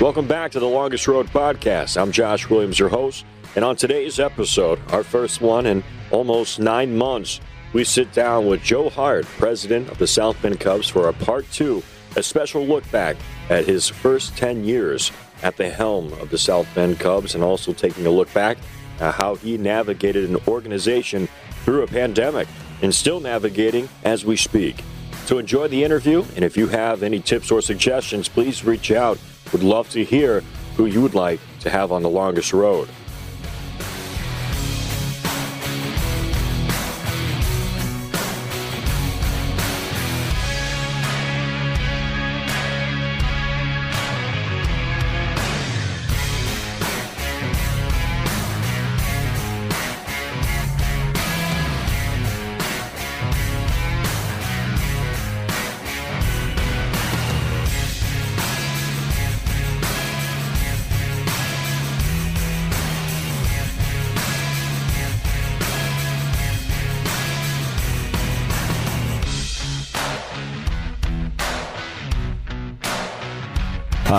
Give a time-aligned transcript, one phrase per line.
[0.00, 2.00] Welcome back to the Longest Road podcast.
[2.00, 3.26] I'm Josh Williams, your host.
[3.54, 7.38] And on today's episode, our first one in almost nine months,
[7.74, 11.44] we sit down with Joe Hart, president of the South Bend Cubs, for a part
[11.52, 11.82] two,
[12.16, 13.18] a special look back
[13.50, 17.74] at his first 10 years at the helm of the South Bend Cubs and also
[17.74, 18.56] taking a look back
[19.00, 21.28] at how he navigated an organization
[21.62, 22.48] through a pandemic
[22.80, 24.82] and still navigating as we speak.
[25.26, 29.18] So enjoy the interview, and if you have any tips or suggestions, please reach out.
[29.52, 30.42] Would love to hear
[30.76, 32.88] who you would like to have on the longest road.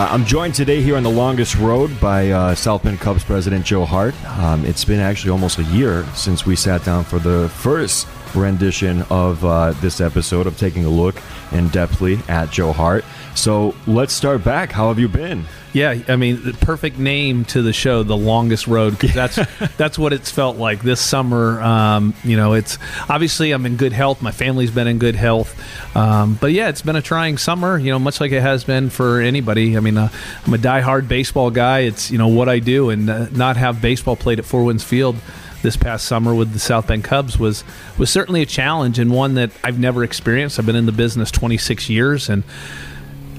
[0.02, 3.64] Uh, I'm joined today here on the longest road by uh, South Bend Cubs president
[3.64, 4.16] Joe Hart.
[4.40, 9.04] Um, it's been actually almost a year since we sat down for the first rendition
[9.12, 11.18] of uh, this episode of taking a look
[11.52, 13.06] in depthly at Joe Hart.
[13.36, 14.72] So let's start back.
[14.72, 15.46] How have you been?
[15.74, 19.40] Yeah, I mean, the perfect name to the show, "The Longest Road," because that's
[19.78, 21.62] that's what it's felt like this summer.
[21.62, 22.78] Um, you know, it's
[23.10, 24.22] obviously I'm in good health.
[24.22, 25.56] My family's been in good health,
[25.96, 27.78] um, but yeah, it's been a trying summer.
[27.78, 29.78] You know, much like it has been for anybody.
[29.78, 30.10] I mean, uh,
[30.46, 31.80] I'm a diehard baseball guy.
[31.80, 34.84] It's you know what I do, and uh, not have baseball played at Four Winds
[34.84, 35.16] Field
[35.62, 37.64] this past summer with the South Bend Cubs was
[37.98, 40.60] was certainly a challenge and one that I've never experienced.
[40.60, 42.44] I've been in the business 26 years and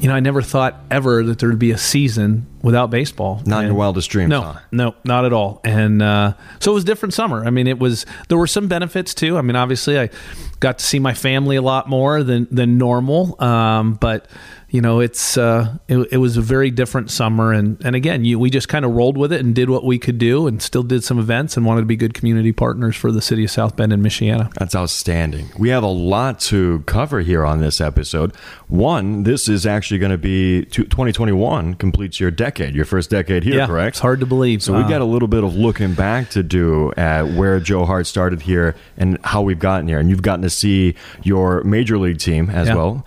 [0.03, 3.41] you know, I never thought ever that there would be a season without baseball.
[3.47, 4.31] Not and in your wildest dreams.
[4.31, 4.61] No, huh?
[4.73, 5.61] no, not at all.
[5.63, 7.45] And uh, so it was a different summer.
[7.45, 9.39] I mean, it was there were some benefits too.
[9.39, 10.11] I mean, obviously, I
[10.59, 13.41] got to see my family a lot more than than normal.
[13.41, 14.27] Um, but
[14.73, 18.39] you know, it's uh, it, it, was a very different summer, and and again, you,
[18.39, 20.83] we just kind of rolled with it and did what we could do, and still
[20.83, 23.77] did some events, and wanted to be good community partners for the city of South
[23.77, 24.51] Bend and Michiana.
[24.55, 25.51] That's outstanding.
[25.59, 28.35] We have a lot to cover here on this episode.
[28.69, 33.59] One, this is actually going to be 2021 completes your decade, your first decade here,
[33.59, 33.97] yeah, correct?
[33.97, 34.63] It's hard to believe.
[34.63, 38.07] So we've got a little bit of looking back to do at where Joe Hart
[38.07, 42.21] started here and how we've gotten here, and you've gotten to see your major league
[42.21, 42.77] team as Yeah.
[42.77, 43.07] well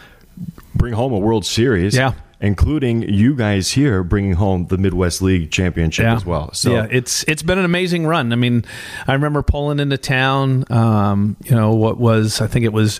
[0.76, 1.96] bring home a World Series.
[1.96, 2.14] Yeah.
[2.46, 6.54] Including you guys here bringing home the Midwest League championship as well.
[6.54, 8.32] So yeah, it's it's been an amazing run.
[8.32, 8.64] I mean,
[9.08, 10.64] I remember pulling into town.
[10.72, 13.00] Um, you know what was I think it was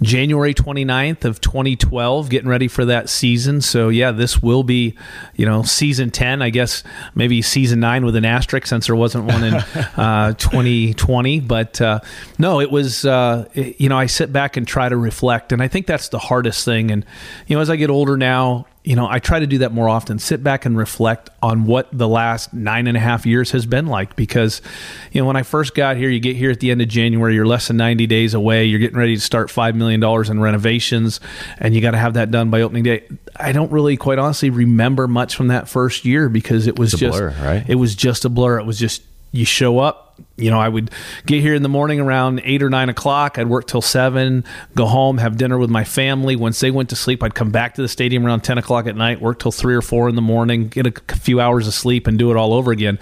[0.00, 3.60] January 29th of 2012, getting ready for that season.
[3.60, 4.94] So yeah, this will be
[5.34, 6.40] you know season 10.
[6.40, 6.82] I guess
[7.14, 9.54] maybe season nine with an asterisk since there wasn't one in
[9.96, 11.40] uh, 2020.
[11.40, 12.00] But uh,
[12.38, 15.62] no, it was uh, it- you know I sit back and try to reflect, and
[15.62, 16.90] I think that's the hardest thing.
[16.90, 17.04] And
[17.46, 19.88] you know as I get older now you know, I try to do that more
[19.88, 20.20] often.
[20.20, 23.88] Sit back and reflect on what the last nine and a half years has been
[23.88, 24.14] like.
[24.14, 24.62] Because,
[25.10, 27.34] you know, when I first got here, you get here at the end of January,
[27.34, 31.18] you're less than 90 days away, you're getting ready to start $5 million in renovations,
[31.58, 33.02] and you got to have that done by opening day.
[33.34, 37.18] I don't really, quite honestly, remember much from that first year because it was just,
[37.18, 37.68] blur, right?
[37.68, 38.60] it was just a blur.
[38.60, 40.05] It was just, you show up,
[40.36, 40.90] you know, I would
[41.24, 43.38] get here in the morning around eight or nine o'clock.
[43.38, 46.36] I'd work till seven, go home, have dinner with my family.
[46.36, 48.96] Once they went to sleep, I'd come back to the stadium around 10 o'clock at
[48.96, 52.06] night, work till three or four in the morning, get a few hours of sleep,
[52.06, 52.98] and do it all over again.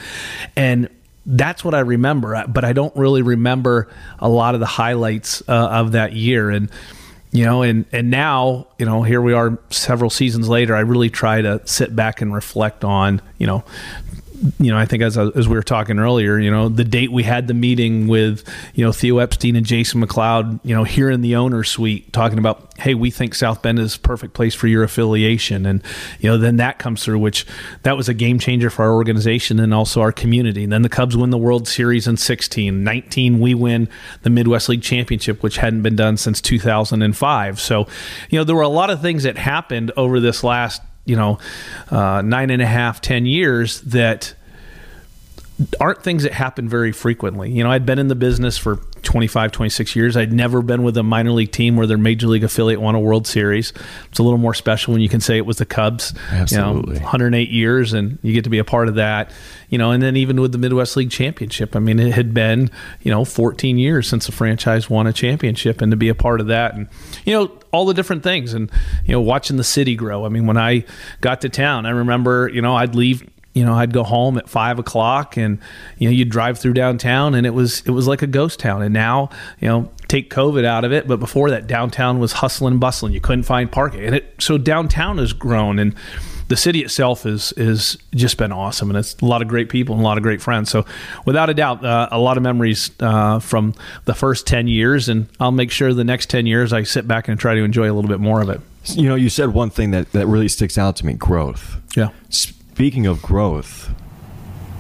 [0.55, 0.89] And
[1.27, 5.53] that's what I remember, but I don't really remember a lot of the highlights uh,
[5.53, 6.51] of that year.
[6.51, 6.71] And,
[7.33, 10.77] you know, and, and now, you know, here we are several seasons later.
[10.77, 13.65] I really try to sit back and reflect on, you know,
[14.59, 17.23] you know, I think as as we were talking earlier, you know, the date we
[17.23, 21.23] had the meeting with, you know, Theo Epstein and Jason McLeod, you know, here in
[21.23, 24.83] the owner suite, talking about, hey, we think South Bend is perfect place for your
[24.83, 25.83] affiliation, and
[26.21, 27.47] you know, then that comes through, which
[27.85, 30.65] that was a game changer for our organization and also our community.
[30.65, 33.89] And then the Cubs win the World Series in 16, 19 we win
[34.23, 37.61] the Midwest League Championship, which hadn't been done since 2005.
[37.61, 37.87] So,
[38.29, 41.39] you know, there were a lot of things that happened over this last you know,
[41.91, 44.35] uh, nine and a half, ten years that
[45.81, 47.51] aren't things that happen very frequently.
[47.51, 50.17] You know, I'd been in the business for 25, 26 years.
[50.17, 53.01] I'd never been with a minor league team where their major league affiliate won a
[53.01, 53.73] World Series.
[54.09, 56.15] It's a little more special when you can say it was the Cubs.
[56.31, 56.95] Absolutely.
[56.95, 59.31] You know, 108 years, and you get to be a part of that.
[59.69, 62.71] You know, and then even with the Midwest League Championship, I mean, it had been
[63.03, 66.41] you know 14 years since the franchise won a championship, and to be a part
[66.41, 66.89] of that, and
[67.25, 68.71] you know all the different things, and
[69.05, 70.25] you know watching the city grow.
[70.25, 70.85] I mean, when I
[71.21, 74.49] got to town, I remember you know I'd leave you know, I'd go home at
[74.49, 75.59] five o'clock, and
[75.99, 78.83] you know, you'd drive through downtown, and it was it was like a ghost town.
[78.83, 79.31] And now,
[79.61, 83.13] you know, take COVID out of it, but before that, downtown was hustling and bustling.
[83.13, 85.95] You couldn't find parking, and it so downtown has grown, and
[86.49, 89.95] the city itself is is just been awesome, and it's a lot of great people
[89.95, 90.69] and a lot of great friends.
[90.69, 90.85] So,
[91.25, 93.75] without a doubt, uh, a lot of memories uh, from
[94.05, 97.29] the first ten years, and I'll make sure the next ten years I sit back
[97.29, 98.61] and try to enjoy a little bit more of it.
[98.89, 101.77] You know, you said one thing that, that really sticks out to me growth.
[101.97, 102.11] Yeah.
[102.75, 103.91] Speaking of growth,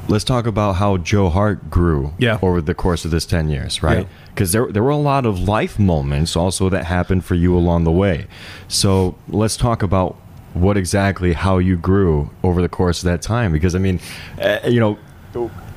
[0.08, 2.38] let's talk about how Joe Hart grew Yeah.
[2.42, 3.98] over the course of this 10 years, right?
[4.00, 4.04] Yeah.
[4.34, 7.84] Because there, there were a lot of life moments also that happened for you along
[7.84, 8.26] the way.
[8.66, 10.16] So let's talk about
[10.54, 13.52] what exactly how you grew over the course of that time.
[13.52, 14.00] Because, I mean,
[14.42, 14.98] uh, you know,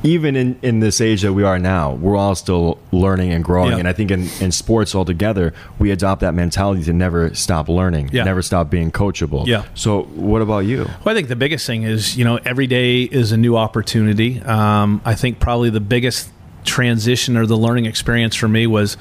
[0.03, 3.71] even in, in this age that we are now, we're all still learning and growing.
[3.71, 3.77] Yeah.
[3.79, 8.09] And I think in, in sports altogether, we adopt that mentality to never stop learning,
[8.13, 8.23] Yeah.
[8.23, 9.47] never stop being coachable.
[9.47, 9.63] Yeah.
[9.73, 10.83] So, what about you?
[11.03, 14.41] Well, I think the biggest thing is, you know, every day is a new opportunity.
[14.41, 16.29] Um, I think probably the biggest
[16.67, 18.97] transition or the learning experience for me was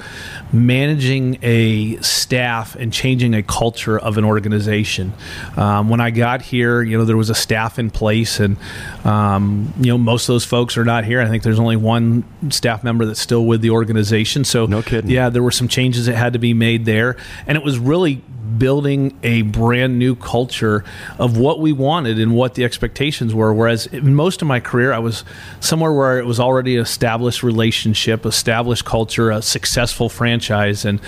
[0.51, 5.13] managing a staff and changing a culture of an organization.
[5.55, 8.57] Um, when I got here, you know, there was a staff in place, and
[9.03, 11.21] um, you know, most of those folks are not here.
[11.21, 14.43] I think there's only one staff member that's still with the organization.
[14.43, 15.11] So, No kidding.
[15.11, 18.23] Yeah, there were some changes that had to be made there, and it was really
[18.57, 20.83] building a brand new culture
[21.19, 23.53] of what we wanted and what the expectations were.
[23.53, 25.23] Whereas in most of my career, I was
[25.59, 31.01] somewhere where it was already an established relationship, established culture, a successful franchise, and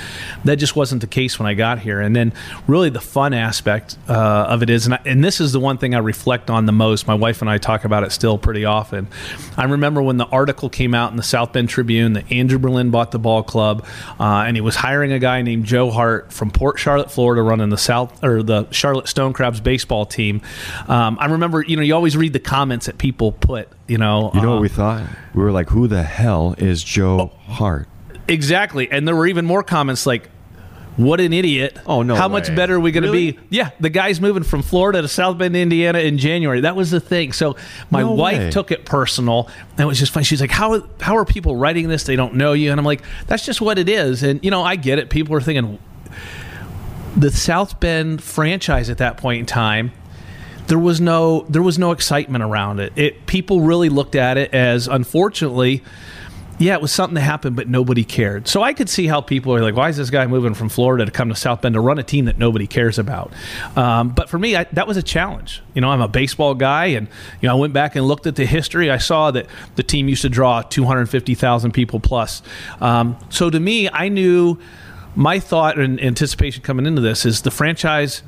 [0.43, 2.01] that just wasn't the case when I got here.
[2.01, 2.33] And then,
[2.67, 5.77] really, the fun aspect uh, of it is, and, I, and this is the one
[5.77, 7.07] thing I reflect on the most.
[7.07, 9.07] My wife and I talk about it still pretty often.
[9.57, 12.89] I remember when the article came out in the South Bend Tribune that Andrew Berlin
[12.89, 13.85] bought the ball club,
[14.19, 17.69] uh, and he was hiring a guy named Joe Hart from Port Charlotte, Florida, running
[17.69, 20.41] the South or the Charlotte Stone Crabs baseball team.
[20.87, 23.69] Um, I remember, you know, you always read the comments that people put.
[23.87, 25.03] You know, You know uh, what we thought?
[25.33, 27.87] We were like, who the hell is Joe Hart?
[28.27, 28.91] Exactly.
[28.91, 30.29] And there were even more comments like,
[30.97, 31.77] what an idiot.
[31.85, 33.31] Oh, no How much better are we going to Really?
[33.31, 33.39] be?
[33.49, 36.59] Yeah, the guy's moving from Florida to South Bend, Indiana in January.
[36.61, 37.31] That was the thing.
[37.31, 37.55] So
[37.89, 38.51] my No wife way.
[38.51, 39.47] took it personal.
[39.71, 40.25] And it was just funny.
[40.25, 42.03] She's like, how, how are people writing this?
[42.03, 42.71] They don't know you.
[42.71, 44.23] And I'm like, that's just what it is.
[44.23, 45.09] And, you know, I get it.
[45.09, 45.79] People are thinking,
[47.15, 49.91] the South Bend franchise at that point in time,
[50.67, 52.93] there was no there was no excitement around it.
[52.95, 55.83] It people really looked at it as unfortunately,
[56.59, 58.47] yeah, it was something that happened, but nobody cared.
[58.47, 61.05] So I could see how people are like, why is this guy moving from Florida
[61.05, 63.33] to come to South Bend to run a team that nobody cares about?
[63.75, 65.63] Um, but for me, I, that was a challenge.
[65.73, 67.07] You know, I'm a baseball guy, and
[67.41, 68.91] you know, I went back and looked at the history.
[68.91, 72.43] I saw that the team used to draw 250,000 people plus.
[72.81, 74.59] Um, so to me, I knew
[75.15, 78.21] my thought and anticipation coming into this is the franchise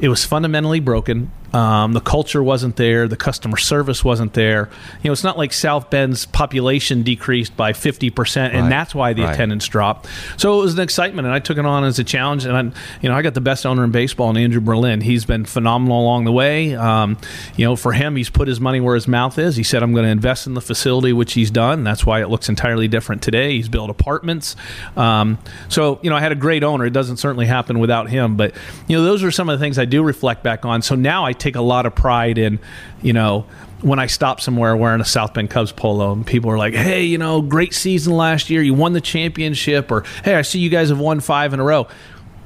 [0.00, 1.30] it was fundamentally broken.
[1.54, 3.06] Um, the culture wasn't there.
[3.06, 4.68] The customer service wasn't there.
[5.02, 8.68] You know, it's not like South Bend's population decreased by 50%, and Right.
[8.70, 9.34] that's why the Right.
[9.34, 10.08] attendance dropped.
[10.36, 12.44] So it was an excitement, and I took it on as a challenge.
[12.44, 12.62] And, I,
[13.00, 15.00] you know, I got the best owner in baseball, in Andrew Berlin.
[15.00, 16.74] He's been phenomenal along the way.
[16.74, 17.16] Um,
[17.56, 19.54] you know, for him, he's put his money where his mouth is.
[19.54, 21.84] He said, I'm going to invest in the facility, which he's done.
[21.84, 23.52] That's why it looks entirely different today.
[23.52, 24.56] He's built apartments.
[24.96, 26.84] Um, so, you know, I had a great owner.
[26.84, 28.36] It doesn't certainly happen without him.
[28.36, 28.54] But,
[28.88, 30.82] you know, those are some of the things I do reflect back on.
[30.82, 32.58] So now I take a lot of pride in,
[33.02, 33.46] you know,
[33.82, 37.04] when I stop somewhere wearing a South Bend Cubs polo and people are like, hey,
[37.04, 38.62] you know, great season last year.
[38.62, 39.92] You won the championship.
[39.92, 41.86] Or, hey, I see you guys have won five in a row.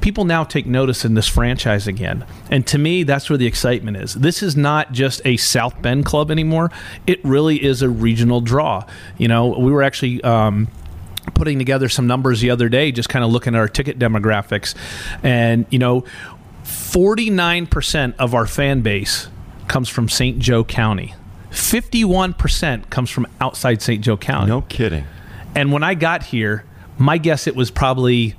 [0.01, 2.27] People now take notice in this franchise again.
[2.51, 4.15] And to me, that's where the excitement is.
[4.15, 6.71] This is not just a South Bend club anymore.
[7.07, 8.85] It really is a regional draw.
[9.17, 10.23] You know, we were actually.
[10.25, 10.69] Um,
[11.35, 14.75] putting together some numbers the other day, just kind of looking at our ticket demographics.
[15.23, 16.05] And, you know,
[16.69, 19.29] 49% of our fan base
[19.67, 20.39] comes from St.
[20.39, 21.15] Joe County.
[21.51, 24.05] 51% comes from outside St.
[24.05, 24.49] Joe County.
[24.49, 25.05] No kidding.
[25.55, 26.65] And when I got here,
[26.99, 28.35] my guess it was probably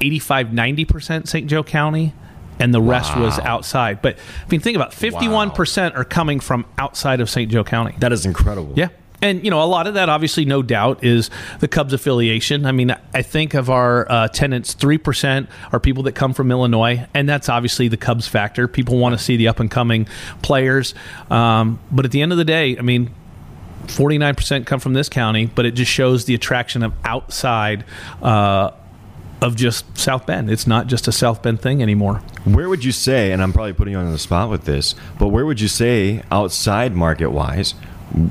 [0.00, 1.48] 85, 90% St.
[1.48, 2.12] Joe County,
[2.58, 4.02] and the rest was outside.
[4.02, 7.50] But I mean, think about 51% are coming from outside of St.
[7.50, 7.94] Joe County.
[7.98, 8.74] That is incredible.
[8.76, 8.88] Yeah.
[9.20, 12.66] And, you know, a lot of that, obviously, no doubt, is the Cubs affiliation.
[12.66, 17.06] I mean, I think of our uh, tenants, 3% are people that come from Illinois,
[17.14, 18.68] and that's obviously the Cubs factor.
[18.68, 20.06] People want to see the up and coming
[20.42, 20.94] players.
[21.30, 23.10] Um, but at the end of the day, I mean,
[23.86, 27.84] 49% come from this county, but it just shows the attraction of outside
[28.22, 28.70] uh,
[29.40, 30.50] of just South Bend.
[30.50, 32.16] It's not just a South Bend thing anymore.
[32.44, 35.28] Where would you say, and I'm probably putting you on the spot with this, but
[35.28, 37.74] where would you say outside market wise,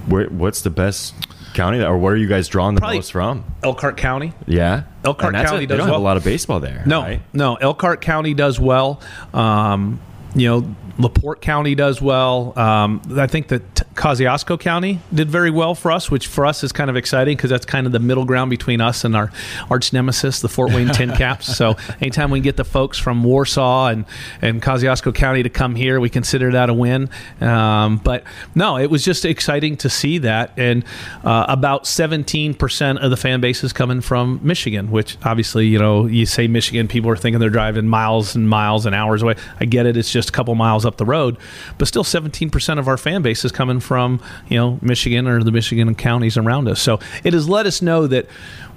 [0.07, 1.13] where, what's the best
[1.53, 3.43] county, or where are you guys drawing the Probably- most from?
[3.63, 4.33] Elkhart County.
[4.45, 6.83] Yeah, Elkhart County a, they does don't have a lot of baseball there.
[6.85, 7.21] No, right?
[7.33, 7.55] no.
[7.55, 9.01] Elkhart County does well.
[9.33, 9.99] Um,
[10.35, 12.57] you know, Laporte County does well.
[12.57, 16.71] Um, I think that Kosciusko County did very well for us, which for us is
[16.71, 19.31] kind of exciting because that's kind of the middle ground between us and our
[19.69, 21.55] arch nemesis, the Fort Wayne Tin Caps.
[21.55, 24.05] So anytime we can get the folks from Warsaw and
[24.41, 27.09] and Kosciusko County to come here, we consider that a win.
[27.41, 28.23] Um, but
[28.55, 30.83] no, it was just exciting to see that, and
[31.23, 36.07] uh, about 17% of the fan base is coming from Michigan, which obviously you know
[36.07, 39.35] you say Michigan, people are thinking they're driving miles and miles and hours away.
[39.59, 41.37] I get it; it's just a couple miles up the road,
[41.77, 45.51] but still 17% of our fan base is coming from you know Michigan or the
[45.51, 46.81] Michigan counties around us.
[46.81, 48.27] So it has let us know that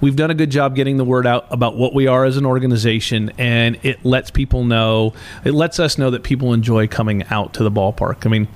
[0.01, 2.45] we've done a good job getting the word out about what we are as an
[2.45, 5.13] organization, and it lets people know.
[5.45, 8.25] It lets us know that people enjoy coming out to the ballpark.
[8.25, 8.47] I mean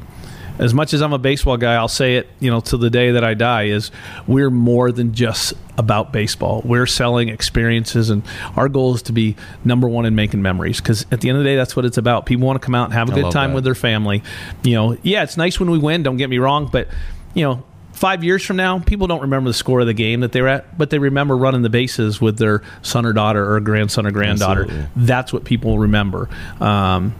[0.59, 3.11] as much as I'm a baseball guy, I'll say it, you know, to the day
[3.11, 3.91] that I die is
[4.27, 6.61] we're more than just about baseball.
[6.63, 8.23] We're selling experiences and
[8.55, 11.43] our goal is to be number 1 in making memories cuz at the end of
[11.43, 12.25] the day that's what it's about.
[12.25, 13.55] People want to come out and have a I good time that.
[13.55, 14.23] with their family.
[14.63, 16.87] You know, yeah, it's nice when we win, don't get me wrong, but
[17.33, 20.33] you know, 5 years from now, people don't remember the score of the game that
[20.33, 23.59] they were at, but they remember running the bases with their son or daughter or
[23.61, 24.63] grandson or granddaughter.
[24.63, 24.89] Absolutely.
[24.97, 26.29] That's what people remember.
[26.59, 27.15] Um,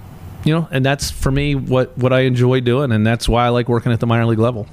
[0.45, 3.49] you know, and that's for me what what I enjoy doing, and that's why I
[3.49, 4.67] like working at the minor league level.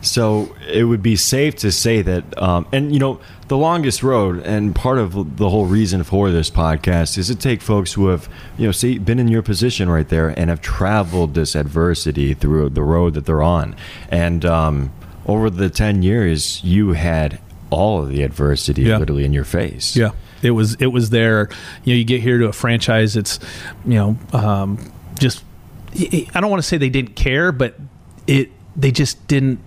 [0.00, 3.18] So it would be safe to say that, um, and you know,
[3.48, 7.60] the longest road, and part of the whole reason for this podcast is to take
[7.60, 11.34] folks who have, you know, see, been in your position right there and have traveled
[11.34, 13.74] this adversity through the road that they're on,
[14.08, 14.92] and um,
[15.26, 18.98] over the ten years, you had all of the adversity Yeah.
[18.98, 19.96] literally in your face.
[19.96, 21.48] Yeah, it was it was there.
[21.82, 23.16] You know, you get here to a franchise.
[23.16, 23.40] It's
[23.84, 24.78] you know um,
[25.18, 25.44] just
[25.94, 27.76] I don't want to say they didn't care, but
[28.26, 29.60] it they just didn't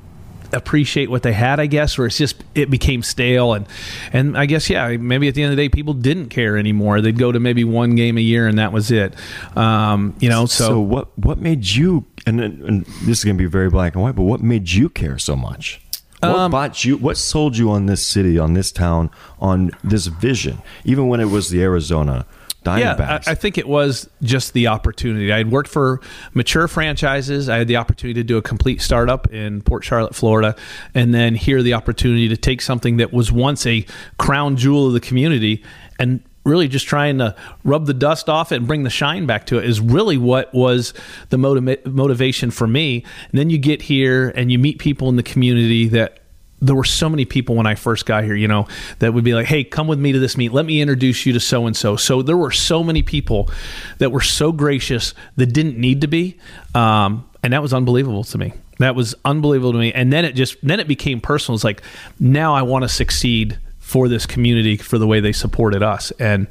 [0.54, 3.66] appreciate what they had i guess or it's just it became stale and
[4.12, 7.00] and i guess yeah maybe at the end of the day people didn't care anymore
[7.00, 9.16] they'd go to maybe one game a year and that was it
[9.56, 13.42] um, you know so, So, what what made you and, and this is going to
[13.42, 15.82] be very black and white, but what made you care so much?
[16.20, 16.98] What Um, bought you?
[16.98, 20.60] What sold you on this city, on this town, on this vision?
[20.86, 22.26] Even when it was the Arizona
[22.64, 25.32] Yeah, I, I think it was just the opportunity.
[25.34, 26.00] I had worked for
[26.34, 27.50] mature franchises.
[27.50, 30.56] I had the opportunity to do a complete startup in Port Charlotte, Florida,
[30.94, 33.86] and then here the opportunity to take something that was once a
[34.20, 35.64] crown jewel of the community
[35.98, 39.46] and really just trying to rub the dust off it and bring the shine back
[39.46, 40.94] to it is really what was
[41.30, 43.04] the motiva- motivation for me.
[43.32, 46.21] And then you get here and you meet people in the community that
[46.62, 48.68] there were so many people when I first got here, you know,
[49.00, 50.54] that would be like, "Hey, come with me to this meet.
[50.54, 53.50] Let me introduce you to so and so." So there were so many people
[53.98, 56.38] that were so gracious that didn't need to be,
[56.76, 58.54] um, and that was unbelievable to me.
[58.80, 59.92] That was unbelievable to me.
[59.94, 61.56] And then it just then it became personal.
[61.56, 61.82] It's like
[62.20, 66.48] now I want to succeed for this community for the way they supported us and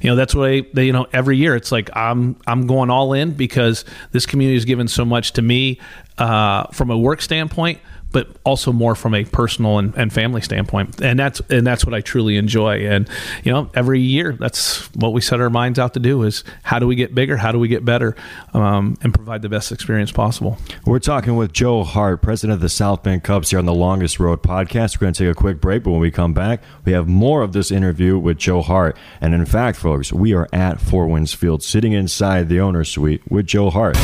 [0.00, 3.12] you know that's why they you know every year it's like i'm i'm going all
[3.12, 5.78] in because this community has given so much to me
[6.18, 7.78] uh, from a work standpoint
[8.12, 11.94] but also more from a personal and, and family standpoint and that's and that's what
[11.94, 13.08] i truly enjoy and
[13.44, 16.78] you know every year that's what we set our minds out to do is how
[16.78, 18.16] do we get bigger how do we get better
[18.54, 22.68] um, and provide the best experience possible We're talking with Joe Hart, president of the
[22.68, 24.96] South Bend Cubs, here on the Longest Road podcast.
[24.96, 27.42] We're going to take a quick break, but when we come back, we have more
[27.42, 28.96] of this interview with Joe Hart.
[29.20, 33.22] And in fact, folks, we are at Four Winds Field, sitting inside the owner's suite
[33.30, 33.96] with Joe Hart.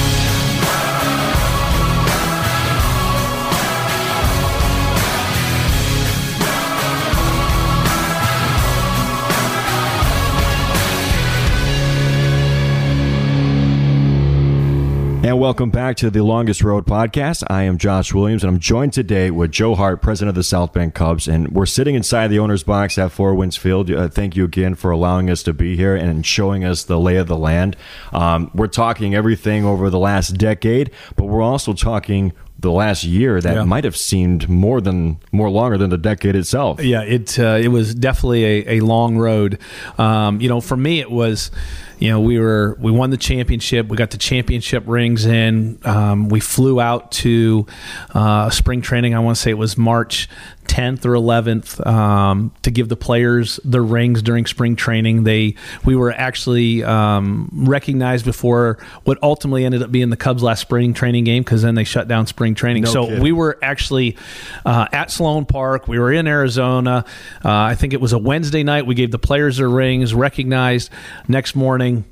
[15.47, 17.45] Welcome back to the Longest Road podcast.
[17.47, 20.73] I am Josh Williams, and I'm joined today with Joe Hart, president of the South
[20.73, 21.29] Bend Cubs.
[21.29, 23.89] And we're sitting inside the owner's box at Four Winds Field.
[23.89, 27.15] Uh, thank you again for allowing us to be here and showing us the lay
[27.15, 27.77] of the land.
[28.13, 33.41] Um, we're talking everything over the last decade, but we're also talking the last year
[33.41, 33.65] that Yeah.
[33.65, 36.83] might have seemed more than more longer than the decade itself.
[36.83, 39.59] Yeah, it uh, it was definitely a, a long road.
[39.99, 41.51] Um, you know, for me, it was,
[41.99, 43.89] you know, we were we won the championship.
[43.89, 45.79] We got the championship rings in.
[45.85, 47.67] Um, we flew out to
[48.15, 49.15] uh, spring training.
[49.15, 50.29] I want to say it was March
[50.67, 55.25] 10th or 11th um, to give the players their rings during spring training.
[55.25, 55.55] They
[55.85, 60.95] we were actually um, recognized before what ultimately ended up being the Cubs' last spring
[60.95, 62.85] training game because then they shut down spring training.
[62.85, 63.23] No so kidding.
[63.23, 64.17] we were actually
[64.65, 65.89] uh, at Sloan Park.
[65.89, 67.05] We were in Arizona.
[67.45, 68.87] Uh, I think it was a Wednesday night.
[68.87, 70.91] We gave the players their rings, recognized.
[71.29, 72.05] Next morning,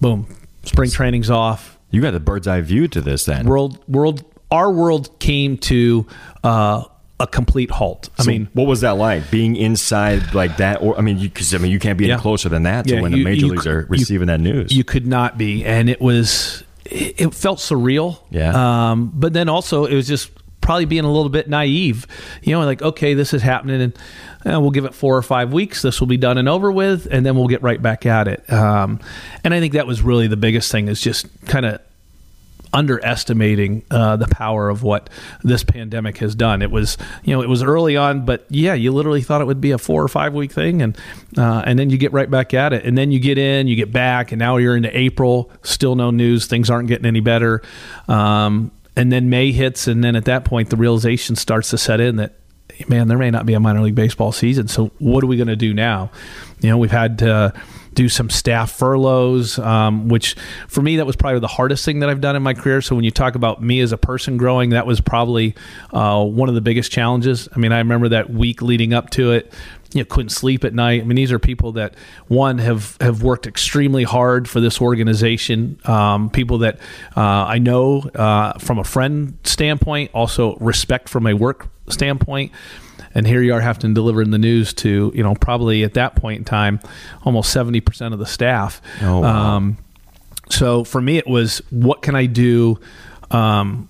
[0.00, 0.26] boom,
[0.64, 3.46] spring training's off You got the bird's eye view to this then.
[3.46, 6.06] world world our world came to
[6.44, 6.84] uh,
[7.22, 8.10] a complete halt.
[8.18, 10.82] I So mean, what was that like being inside like that?
[10.82, 12.14] Or I mean, because I mean, you can't be Yeah.
[12.14, 14.26] any closer than that to Yeah, when you- the major you leagues are you- receiving
[14.26, 14.72] that news.
[14.72, 18.18] you could not be, and it was it, it felt surreal.
[18.30, 18.90] Yeah.
[18.90, 22.06] Um, but then also it was just probably being a little bit naive.
[22.42, 23.92] You know, like okay, this is happening, and
[24.54, 25.82] uh, we'll give it four or five weeks.
[25.82, 28.52] This will be done and over with, and then we'll get right back at it.
[28.52, 28.98] Um,
[29.44, 31.80] and I think that was really the biggest thing is just kind of
[32.72, 35.10] underestimating uh, the power of what
[35.42, 36.62] this pandemic has done.
[36.62, 39.60] It was, you know, it was early on, but yeah, you literally thought it would
[39.60, 40.96] be a four or five week thing, and
[41.36, 43.76] uh, and then you get right back at it, and then you get in, you
[43.76, 47.62] get back, and now you're into April, still no news, things aren't getting any better,
[48.08, 52.00] um, and then May hits, and then at that point, the realization starts to set
[52.00, 52.34] in that.
[52.88, 54.66] Man, there may not be a minor league baseball season.
[54.66, 56.10] So, what are we going to do now?
[56.60, 57.52] You know, we've had to
[57.94, 60.34] do some staff furloughs, um, which
[60.68, 62.80] for me that was probably the hardest thing that I've done in my career.
[62.80, 65.54] So when you talk about me as a person growing, that was probably
[65.92, 67.48] uh, one of the biggest challenges.
[67.54, 69.52] I mean, I remember that week leading up to it.
[69.92, 71.02] You know, couldn't sleep at night.
[71.02, 71.94] I mean, these are people that
[72.26, 75.78] one have have worked extremely hard for this organization.
[75.84, 76.78] Um, people that
[77.14, 82.52] uh, I know uh, from a friend standpoint, also respect from a work standpoint
[83.14, 85.94] and here you are having to deliver in the news to you know probably at
[85.94, 86.80] that point in time
[87.24, 89.56] almost 70% of the staff Oh, wow.
[89.56, 89.76] um,
[90.50, 92.78] so for me it was what can i do
[93.30, 93.88] um,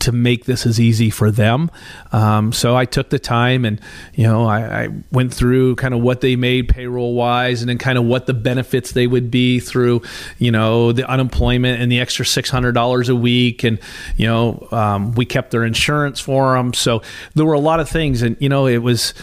[0.00, 1.70] to make this as easy for them.
[2.12, 3.80] Um, so I took the time and,
[4.14, 7.78] you know, I, I went through kind of what they made payroll wise and then
[7.78, 10.02] kind of what the benefits they would be through,
[10.38, 13.64] you know, the unemployment and the extra $600 a week.
[13.64, 13.78] And,
[14.16, 16.74] you know, um, we kept their insurance for them.
[16.74, 17.02] So
[17.34, 18.22] there were a lot of things.
[18.22, 19.14] And, you know, it was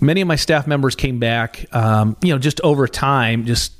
[0.00, 3.72] many of my staff members came back, um, you know, just over time, just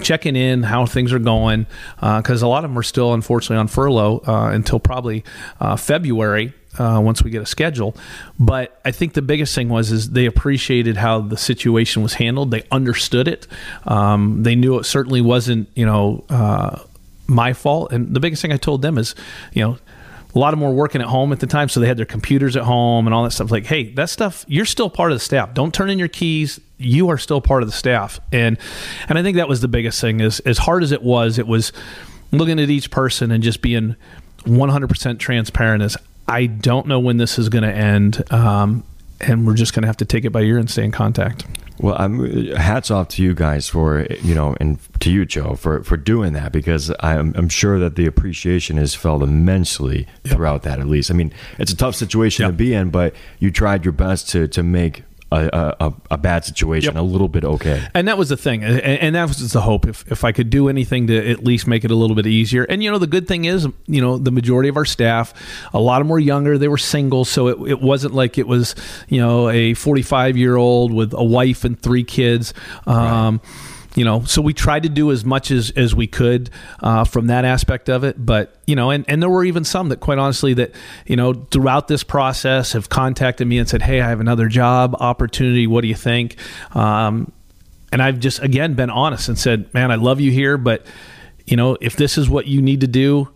[0.00, 1.66] checking in how things are going
[2.00, 5.24] because a lot of them are still unfortunately on furlough uh, until probably
[5.60, 7.96] uh, February uh, once we get a schedule.
[8.38, 12.50] But I think the biggest thing was is they appreciated how the situation was handled.
[12.50, 13.46] They understood it.
[13.86, 16.80] Um, they knew it certainly wasn't you know uh,
[17.26, 17.92] my fault.
[17.92, 19.14] And the biggest thing I told them is
[19.52, 19.78] you know
[20.38, 22.56] a lot of were working at home at the time, so they had their computers
[22.56, 23.50] at home and all that stuff.
[23.50, 25.52] Like, hey, that stuff, you're still part of the staff.
[25.52, 26.60] Don't turn in your keys.
[26.76, 28.20] You are still part of the staff.
[28.30, 28.56] And
[29.08, 30.20] and I think that was the biggest thing.
[30.20, 31.72] Is as hard as it was, it was
[32.30, 33.96] looking at each person and just being
[34.44, 35.82] 100% transparent.
[35.82, 35.96] As
[36.28, 38.84] I don't know when this is going to end, um,
[39.20, 41.46] and we're just going to have to take it by ear and stay in contact.
[41.80, 45.54] Well, I'm uh, hats off to you guys for you know, and to you, Joe,
[45.54, 50.62] for for doing that because I'm I'm sure that the appreciation is felt immensely throughout
[50.62, 50.80] that.
[50.80, 52.50] At least, I mean, it's a tough situation Yep.
[52.50, 56.44] to be in, but you tried your best to to make a a, a bad
[56.44, 57.00] situation Yep.
[57.00, 57.86] a little bit okay.
[57.94, 59.86] And that was the thing, and, and that was the hope.
[59.86, 62.64] If if I could do anything to at least make it a little bit easier,
[62.64, 65.34] and you know, the good thing is, you know, the majority of our staff,
[65.74, 66.56] a lot of them were younger.
[66.58, 68.74] They were single, so it, it wasn't like it was,
[69.08, 72.54] you know, a forty five year old with a wife and three kids.
[72.86, 73.40] Um,
[73.98, 77.26] You know, so we tried to do as much as, as we could uh, from
[77.26, 78.24] that aspect of it.
[78.24, 80.70] But, you know, and, and there were even some that, quite honestly, that,
[81.06, 84.94] you know, throughout this process have contacted me and said, hey, I have another job
[85.00, 85.66] opportunity.
[85.66, 86.36] What do you think?
[86.76, 87.32] Um,
[87.90, 90.86] and I've just again been honest and said, "Man, I love you here, but
[91.46, 93.28] you know, if this is what you need to do,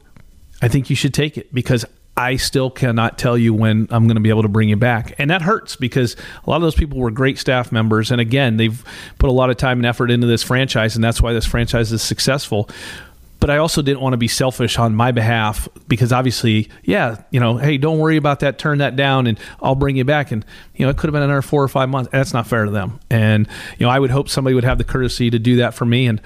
[0.60, 1.84] I think you should take it because
[2.22, 5.14] I still cannot tell you when I'm going to be able to bring you back."
[5.18, 8.56] And that hurts because a lot of those people were great staff members and again,
[8.56, 8.84] they've
[9.18, 11.92] put a lot of time and effort into this franchise and that's why this franchise
[11.92, 12.68] is successful.
[13.42, 17.40] But I also didn't want to be selfish on my behalf because obviously, yeah, you
[17.40, 20.30] know, hey, don't worry about that, turn that down, and I'll bring you back.
[20.30, 20.44] And
[20.76, 22.10] you know, it could have been another four or five months.
[22.12, 23.00] That's not fair to them.
[23.10, 25.84] And you know, I would hope somebody would have the courtesy to do that for
[25.84, 26.06] me.
[26.06, 26.20] And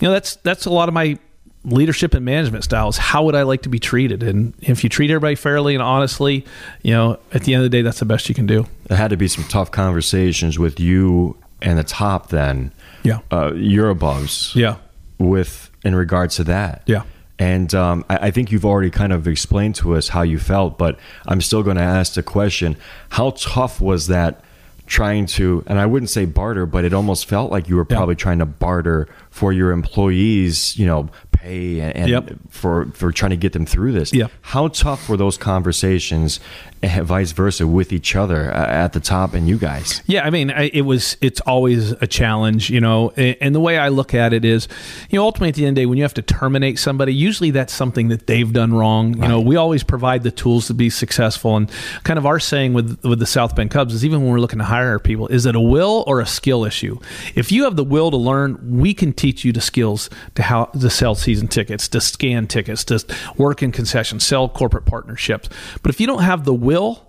[0.00, 1.20] you know, that's that's a lot of my
[1.66, 2.96] leadership and management styles.
[2.96, 4.22] How would I like to be treated?
[4.22, 6.44] And if you treat everybody fairly and honestly,
[6.82, 8.66] you know, at the end of the day, that's the best you can do.
[8.86, 13.18] There had to be some tough conversations with you and the top then, Yeah.
[13.30, 14.76] uh, your aboves, Yeah.
[15.18, 16.82] with in regards to that.
[16.86, 17.02] Yeah.
[17.38, 20.78] And um, I, I think you've already kind of explained to us how you felt,
[20.78, 22.76] but I'm still going to ask the question:
[23.10, 24.40] How tough was that
[24.86, 25.62] trying to?
[25.66, 27.96] And I wouldn't say barter, but it almost felt like you were Yeah.
[27.96, 31.08] probably trying to barter for your employees, you know,
[31.46, 32.30] pay and, and Yep.
[32.50, 34.12] for for trying to get them through this.
[34.12, 34.28] Yeah.
[34.42, 36.40] How tough were those conversations,
[36.82, 40.02] and vice versa, with each other uh, at the top and you guys?
[40.06, 41.16] Yeah, I mean, I, it was.
[41.20, 43.10] It's always a challenge, you know.
[43.16, 44.68] And, and the way I look at it is,
[45.10, 47.14] you know, ultimately at the end of the day, when you have to terminate somebody,
[47.14, 49.14] usually that's something that they've done wrong.
[49.16, 51.70] You know, we always provide the tools to be successful, and
[52.04, 54.58] kind of our saying with with the South Bend Cubs is even when we're looking
[54.58, 56.98] to hire people, is it a will or a skill issue?
[57.34, 60.66] If you have the will to learn, we can teach you the skills to how
[60.66, 63.04] to sell season tickets, to scan tickets, to
[63.36, 65.48] work in concessions, sell corporate partnerships.
[65.82, 67.06] But if you don't have the will,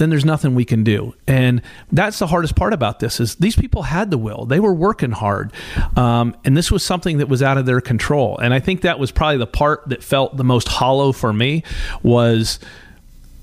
[0.00, 1.14] then there's nothing we can do.
[1.26, 4.46] And that's the hardest part about this is these people had the will.
[4.46, 5.52] They were working hard.
[5.94, 8.38] Um, and this was something that was out of their control.
[8.38, 11.62] And I think that was probably the part that felt the most hollow for me
[12.02, 12.58] was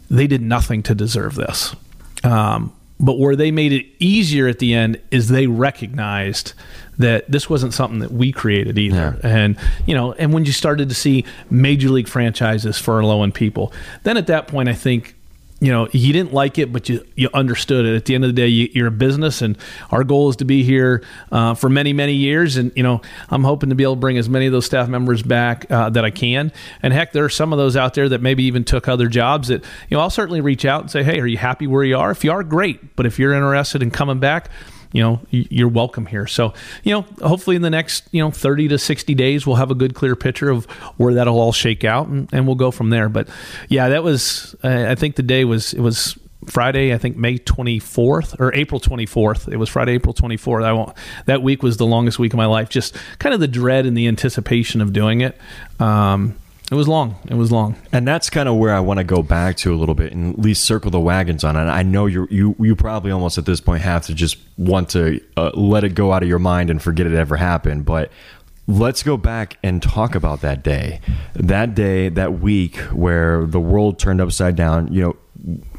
[0.10, 1.76] they did nothing to deserve this.
[2.24, 6.54] Um, but where they made it easier at the end is they recognized
[6.98, 9.20] that this wasn't something that we created either.
[9.22, 9.56] And,
[9.86, 13.72] you know, and when you started to see major league franchises furloughing people,
[14.04, 15.16] then at that point, I think
[15.60, 17.96] you know you didn't like it but you, you understood it.
[17.96, 19.58] At the end of the day you, you're a business and
[19.92, 22.58] our goal is to be here uh, for many many years.
[22.58, 24.88] And you know i'm hoping to be able to bring as many of those staff
[24.88, 26.52] members back uh, that i can.
[26.84, 29.48] And heck there are some of those out there that maybe even took other jobs
[29.48, 31.98] that you know i'll certainly reach out and say hey are you happy where you
[31.98, 32.12] are?
[32.12, 32.96] If you are great.
[32.96, 34.50] But if you're interested in coming back
[34.92, 36.28] you know you're welcome here.
[36.28, 39.72] So you know hopefully in the next you know 30 to 60 days we'll have
[39.72, 40.66] a good clear picture of
[40.98, 43.10] where that'll all shake out and, and we'll go from there.
[43.10, 43.28] But
[43.70, 48.40] yeah that was i think the day was it was friday i think may 24th
[48.40, 50.96] or april 24th it was friday april 24th i won't
[51.26, 52.70] that week was the longest week of my life.
[52.70, 55.38] Just kind of the dread and the anticipation of doing it.
[55.80, 56.36] Um
[56.72, 59.24] it was long it was long And that's kind of where I want to go
[59.24, 61.62] back to a little bit and at least circle the wagons on it.
[61.62, 65.22] I know you you you probably almost at this point have to just want to
[65.38, 68.12] uh, let it go out of your mind and forget it ever happened, but
[68.68, 71.00] let's go back and talk about that day.
[71.36, 75.16] That day, that week where the world turned upside down, you know,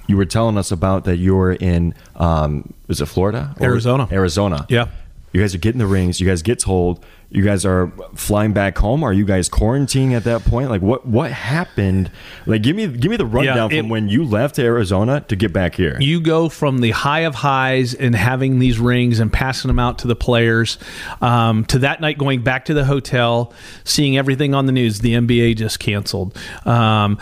[0.07, 3.55] you were telling us about that you were in um is it Florida?
[3.61, 4.09] Or- Arizona.
[4.11, 4.65] Arizona.
[4.71, 4.87] Yeah.
[5.35, 6.21] You guys are getting the rings.
[6.21, 7.05] You guys get told.
[7.31, 9.05] You guys are flying back home.
[9.05, 10.71] Are you guys quarantining at that point?
[10.71, 12.11] Like what what happened?
[12.47, 15.53] Like give me give me the rundown it- from when you left Arizona to get
[15.53, 15.99] back here.
[16.01, 19.99] you go from the high of highs and having these rings and passing them out
[19.99, 20.79] to the players
[21.21, 23.53] um, to that night going back to the hotel
[23.85, 27.19] seeing everything on the news the nba just canceled um,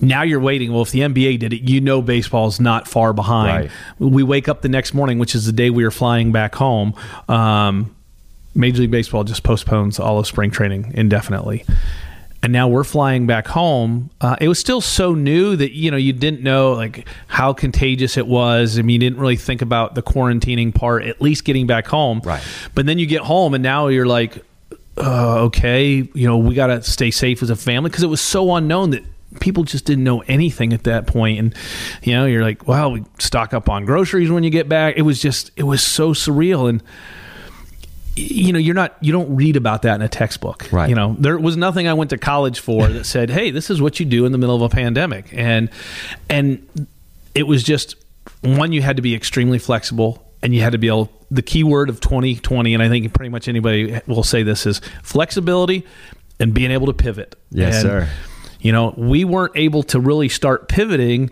[0.00, 3.64] now you're waiting well if the nba did it you know baseball's not far behind
[3.64, 3.70] Right.
[3.98, 6.94] we wake up the next morning which is the day we were flying back home
[7.28, 7.94] um,
[8.54, 11.64] major league baseball just postpones all of spring training indefinitely
[12.42, 14.10] and now we're flying back home.
[14.20, 18.16] Uh, it was still so new that you know you didn't know like how contagious
[18.16, 18.78] it was.
[18.78, 21.04] I mean, you didn't really think about the quarantining part.
[21.04, 22.42] At least getting back home, Right.
[22.74, 24.44] But then you get home, and now you're like,
[24.96, 28.20] uh, okay, you know, we got to stay safe as a family because it was
[28.20, 29.04] so unknown that
[29.40, 31.54] people just didn't know anything at that point and
[32.02, 35.02] you know you're like well we stock up on groceries when you get back it
[35.02, 36.82] was just it was so surreal and
[38.18, 40.88] you know you're not you don't read about that in a textbook Right.
[40.88, 43.80] you know there was nothing i went to college for that said hey this is
[43.80, 45.70] what you do in the middle of a pandemic and
[46.28, 46.66] and
[47.34, 47.94] it was just
[48.42, 51.64] one you had to be extremely flexible and you had to be able the key
[51.64, 55.84] word of 2020 and i think pretty much anybody will say this is flexibility
[56.40, 58.08] and being able to pivot Yes, And, sir.
[58.60, 61.30] you know we weren't able to really start pivoting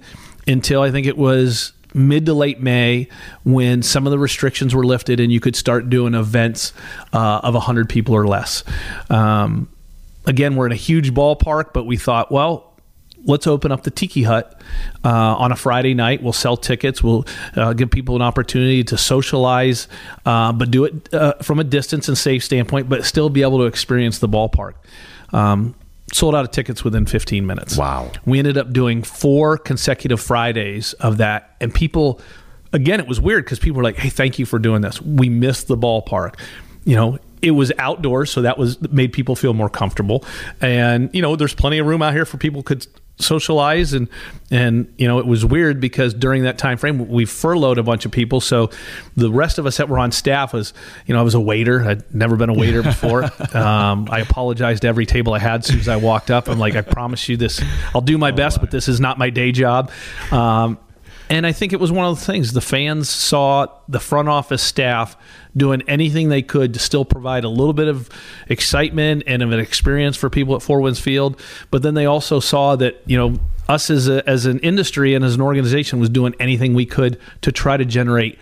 [0.48, 3.08] until i think it was mid to late may
[3.44, 6.72] when some of the restrictions were lifted and you could start doing events
[7.12, 8.62] uh, of 100 people or less.
[9.10, 9.68] Um,
[10.26, 12.74] again we're in a huge ballpark but we thought well
[13.24, 14.60] let's open up the tiki hut
[15.04, 16.22] uh, on a friday night.
[16.22, 17.02] We'll sell tickets.
[17.02, 17.24] We'll
[17.56, 19.88] uh, give people an opportunity to socialize
[20.24, 23.58] uh, but do it uh, from a distance and safe standpoint but still be able
[23.58, 24.74] to experience the ballpark.
[25.32, 25.74] Um,
[26.12, 28.10] sold out of tickets within 15 minutes Wow.
[28.24, 32.20] we ended up doing four consecutive Fridays of that, and people,
[32.72, 35.02] again, it was weird because people were like, "Hey, thank you for doing this.
[35.02, 36.34] We missed the ballpark."
[36.84, 40.24] You know, it was outdoors, so that was made people feel more comfortable,
[40.60, 42.86] and you know, there's plenty of room out here for people could
[43.18, 44.08] socialize and
[44.50, 48.04] and you know it was weird because during that time frame we furloughed a bunch
[48.04, 48.40] of people.
[48.40, 48.70] So
[49.16, 50.74] the rest of us that were on staff was
[51.06, 51.82] you know i was a waiter.
[51.82, 53.24] I'd never been a waiter before.
[53.56, 56.48] Um, i apologized to every table i had as soon as i walked up.
[56.48, 57.62] I'm like i promise you this
[57.94, 59.90] i'll do my best but this is not my day job.
[60.30, 60.78] Um,
[61.28, 62.52] and I think it was one of the things.
[62.52, 65.16] The fans saw the front office staff
[65.56, 68.10] doing anything they could to still provide a little bit of
[68.48, 71.40] excitement and of an experience for people at Four Winds Field.
[71.70, 73.38] But then they also saw that, you know,
[73.68, 77.18] us as, a, as an industry and as an organization was doing anything we could
[77.42, 78.38] to try to generate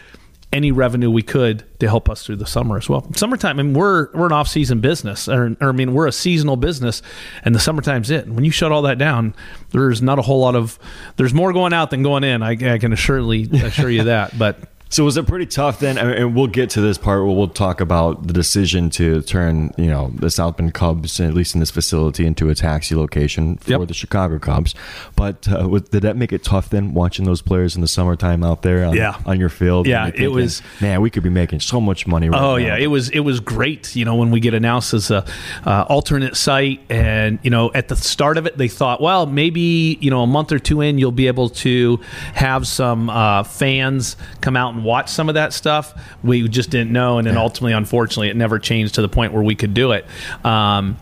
[0.55, 3.11] any revenue we could to help us through the summer as well.
[3.17, 6.13] Summertime, I mean, we're we're an off season business, or, or I mean, we're a
[6.13, 7.03] seasonal business,
[7.45, 8.29] and the summertime's it.
[8.29, 9.35] When you shut all that down,
[9.71, 10.79] there's not a whole lot of
[11.17, 12.43] there's more going out than going in.
[12.43, 14.59] I, I can assuredly assure you that, but.
[14.95, 15.99] So was it pretty tough then?
[15.99, 19.89] And we'll get to this part where we'll talk about the decision to turn, you
[19.89, 23.71] know, the South Bend Cubs, at least in this facility, into a taxi location for
[23.73, 23.89] Yep.
[23.89, 24.73] the Chicago Cubs.
[25.17, 28.45] But uh, was- did that make it tough then, watching those players in the summertime
[28.45, 29.17] out there on, Yeah.
[29.27, 29.89] on your field?
[29.89, 32.65] Yeah, you're it was- Man, we could be making so much money right Oh now.
[32.65, 33.97] yeah, it was it was great.
[33.97, 35.25] You know, when we get announced as a
[35.67, 39.99] uh, alternate site, and you know, at the start of it, they thought, well, maybe
[40.01, 41.99] you know, a month or two in, you'll be able to
[42.35, 45.95] have some uh, fans come out and watch some of that stuff.
[46.23, 49.43] We just didn't know, and then ultimately, unfortunately, it never changed to the point where
[49.43, 50.07] we could do it.
[50.45, 50.97] Um,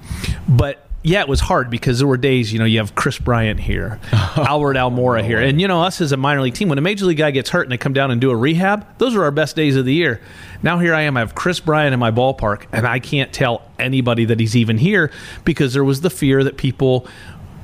[0.48, 3.58] but yeah, it was hard because there were days, you know, you have Kris Bryant
[3.58, 6.82] here, Albert Almora here, and you know, us as a minor league team, when a
[6.82, 9.24] major league guy gets hurt and they come down and do a rehab, those are
[9.24, 10.20] our best days of the year.
[10.62, 13.62] Now here I am, I have Kris Bryant in my ballpark, and I can't tell
[13.80, 15.10] anybody that he's even here
[15.44, 17.08] because there was the fear that people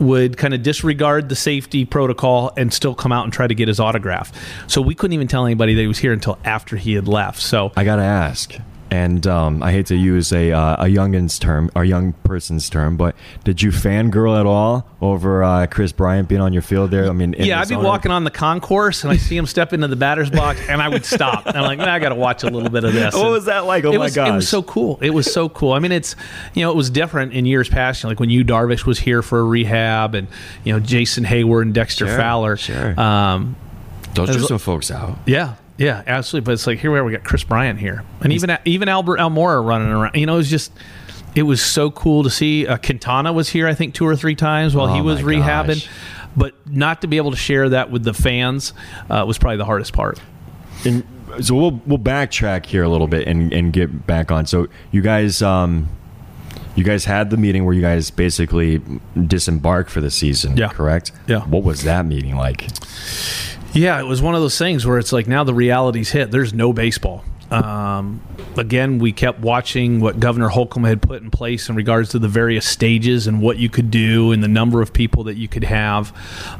[0.00, 3.68] would kind of disregard the safety protocol and still come out and try to get
[3.68, 4.32] his autograph.
[4.68, 7.40] So we couldn't even tell anybody that he was here until after he had left.
[7.40, 8.54] So I gotta ask,
[8.90, 12.96] and um, I hate to use a uh, a youngin's term or young person's term,
[12.96, 17.09] but did you fangirl at all over uh, Kris Bryant being on your field there?
[17.09, 17.85] I mean, yeah, I'd be summer?
[17.85, 20.88] walking on the concourse and I see him step into the batter's box, and I
[20.88, 21.46] would stop.
[21.46, 23.14] And I'm like, man, I got to watch a little bit of this.
[23.14, 23.85] What And was that like?
[23.85, 24.98] Oh it my was, It was so cool.
[25.03, 25.72] It was so cool.
[25.72, 26.16] I mean, it's
[26.55, 28.03] you know, it was different in years past.
[28.03, 30.29] You know, like when you Darvish was here for a rehab, and
[30.64, 32.57] you know, Jason Heyward and Dexter Sure, Fowler.
[32.57, 32.98] sure.
[32.98, 33.57] Um,
[34.14, 35.18] Those There's- are some folks out.
[35.27, 36.44] yeah, yeah, absolutely.
[36.46, 37.04] But it's like here we are.
[37.04, 40.14] We got Kris Bryant here, and even even Albert Almora running around.
[40.16, 40.72] You know, it was just.
[41.34, 42.66] It was so cool to see.
[42.66, 45.66] Uh, Quintana was here, I think, two or three times while he Oh, was rehabbing.
[45.86, 45.88] gosh.
[46.36, 48.72] But not to be able to share that with the fans
[49.08, 50.18] uh, was probably the hardest part.
[50.84, 51.04] And
[51.40, 54.46] so we'll we'll backtrack here a little bit and, and get back on.
[54.46, 55.88] So you guys um
[56.74, 58.80] you guys had the meeting where you guys basically
[59.26, 60.68] disembarked for the season, Yeah.
[60.68, 61.12] correct?
[61.28, 61.40] Yeah.
[61.40, 62.66] What was that meeting like?
[63.72, 66.31] Yeah, it was one of those things where it's like now the reality's hit.
[66.31, 67.24] There's no baseball.
[67.50, 68.20] Um,
[68.59, 72.28] again, we kept watching what Governor Holcomb had put in place in regards to the
[72.28, 75.64] various stages and what you could do and the number of people that you could
[75.64, 76.12] have.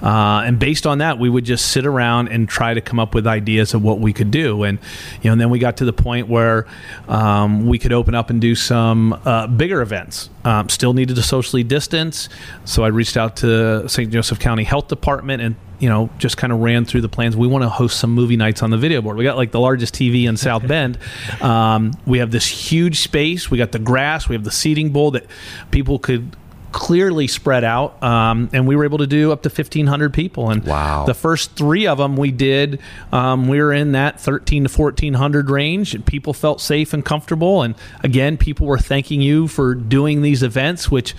[0.03, 3.15] Uh, and based on that, we would just sit around and try to come up
[3.15, 4.63] with ideas of what we could do.
[4.63, 4.79] And
[5.23, 6.67] you know, and then we got to the point where
[7.07, 10.31] um, we could open up and do some uh, bigger events.
[10.49, 12.31] Um, still needed to socially distance,
[12.65, 14.11] so I reached out to St.
[14.11, 17.37] Joseph County Health Department and you know, just kind of ran through the plans.
[17.37, 19.17] We want to host some movie nights on the video board.
[19.17, 20.99] We got like the largest TV in South Bend.
[21.41, 23.51] Um, we have this huge space.
[23.51, 24.29] We got the grass.
[24.29, 25.27] We have the seating bowl that
[25.71, 26.37] people could
[26.73, 28.03] clearly spread out.
[28.03, 30.51] Um, and we were able to do up to 1,500 people.
[30.51, 31.05] And Wow.
[31.07, 32.79] the first three of them we did,
[33.13, 35.95] um, we were in that 13 to 1,400 range.
[35.95, 37.63] And people felt safe and comfortable.
[37.63, 41.15] And again, people were thanking you for doing these events, which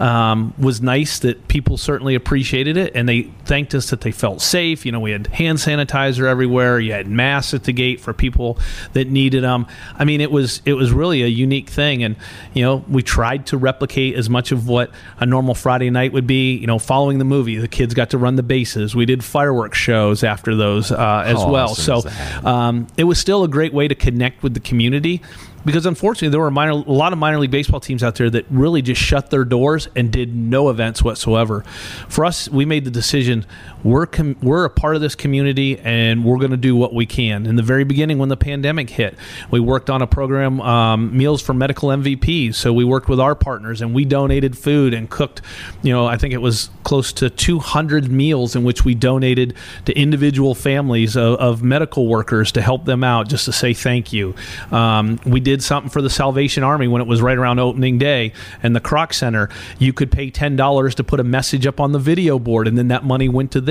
[0.00, 2.96] um, was nice that people certainly appreciated it.
[2.96, 4.86] And they thanked us that they felt safe.
[4.86, 6.80] You know, we had hand sanitizer everywhere.
[6.80, 8.58] You had masks at the gate for people
[8.94, 9.66] that needed them.
[9.94, 12.02] I mean, it was it was really a unique thing.
[12.02, 12.16] And
[12.54, 16.26] you know, we tried to replicate as much of what a normal Friday night would
[16.26, 16.56] be.
[16.56, 18.96] You know, following the movie, the kids got to run the bases.
[18.96, 21.74] We did fireworks shows after those uh, as How well.
[21.74, 22.02] So
[22.42, 25.20] um, it was still a great way to connect with the community
[25.64, 28.46] because unfortunately there were minor, a lot of minor league baseball teams out there that
[28.50, 31.62] really just shut their doors and did no events whatsoever.
[32.08, 33.46] For us, we made the decision
[33.82, 37.06] we're com- we're a part of this community and we're going to do what we
[37.06, 37.46] can.
[37.46, 39.16] In the very beginning, when the pandemic hit,
[39.50, 42.54] we worked on a program, um, Meals for Medical MVPs.
[42.54, 45.42] So we worked with our partners and we donated food and cooked.
[45.82, 49.54] You know, I think it was close to 200 meals in which we donated
[49.86, 54.12] to individual families of, of medical workers to help them out, just to say thank
[54.12, 54.34] you.
[54.70, 58.32] Um, we did something for the Salvation Army when it was right around opening day,
[58.62, 59.48] and the Kroc Center.
[59.78, 62.76] You could pay ten dollars to put a message up on the video board, and
[62.76, 63.69] then that money went to them.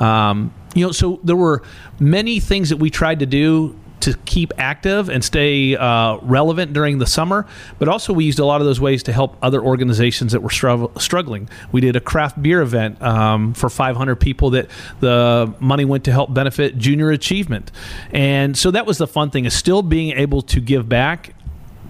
[0.00, 1.62] Um, you know, so there were
[2.00, 6.98] many things that we tried to do to keep active and stay uh, relevant during
[6.98, 7.46] the summer,
[7.78, 10.50] but also we used a lot of those ways to help other organizations that were
[10.50, 11.48] strugg- struggling.
[11.72, 14.68] We did a craft beer event um, for 500 people that
[15.00, 17.72] the money went to help benefit junior achievement,
[18.12, 21.34] and so that was the fun thing is still being able to give back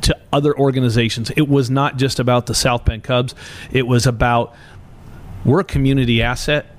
[0.02, 1.32] to other organizations.
[1.36, 3.34] It was not just about the South Bend Cubs;
[3.72, 4.54] it was about
[5.44, 6.73] we're a community asset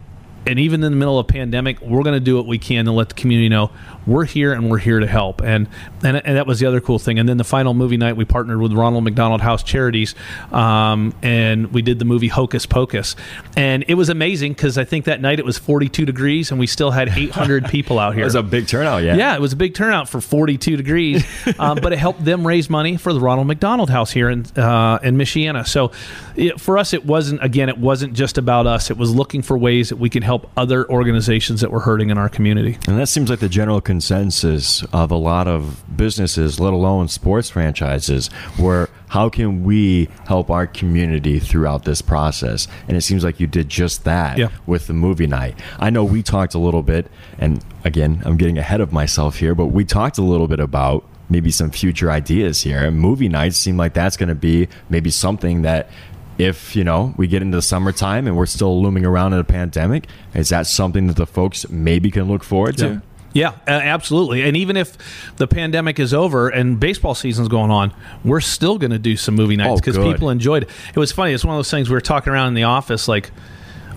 [0.47, 2.85] and even in the middle of a pandemic, we're going to do what we can
[2.85, 3.71] to let the community know
[4.07, 5.41] we're here and we're here to help.
[5.41, 5.67] And,
[6.03, 7.19] and and that was the other cool thing.
[7.19, 10.15] And then the final movie night, we partnered with Ronald McDonald House Charities,
[10.51, 13.15] um, and we did the movie Hocus Pocus,
[13.55, 16.67] and it was amazing because I think that night it was 42 degrees, and we
[16.67, 18.23] still had 800 people out here.
[18.23, 19.15] it was a big turnout, yeah.
[19.15, 21.25] Yeah, it was a big turnout for 42 degrees,
[21.59, 24.99] um, but it helped them raise money for the Ronald McDonald House here in uh,
[25.03, 25.67] in Michiana.
[25.67, 25.91] So
[26.35, 28.91] it, for us, it wasn't again, it wasn't just about us.
[28.91, 32.17] It was looking for ways that we can help other organizations that were hurting in
[32.17, 32.77] our community.
[32.87, 37.49] And that seems like the general consensus of a lot of businesses, let alone sports
[37.49, 42.67] franchises, where how can we help our community throughout this process?
[42.87, 44.49] And it seems like you did just that yeah.
[44.65, 45.59] with the movie night.
[45.79, 49.55] I know we talked a little bit, and again, I'm getting ahead of myself here,
[49.55, 52.83] but we talked a little bit about maybe some future ideas here.
[52.83, 55.89] And movie nights seem like that's going to be maybe something that
[56.37, 59.43] if you know we get into the summertime and we're still looming around in a
[59.43, 63.01] pandemic is that something that the folks maybe can look forward to
[63.35, 64.43] yeah, uh, absolutely.
[64.43, 64.97] And even if
[65.35, 67.93] the pandemic is over and baseball season's going on,
[68.23, 70.69] we're still going to do some movie nights because oh, people enjoyed it.
[70.95, 71.33] It was funny.
[71.33, 73.31] It's one of those things we were talking around in the office, like,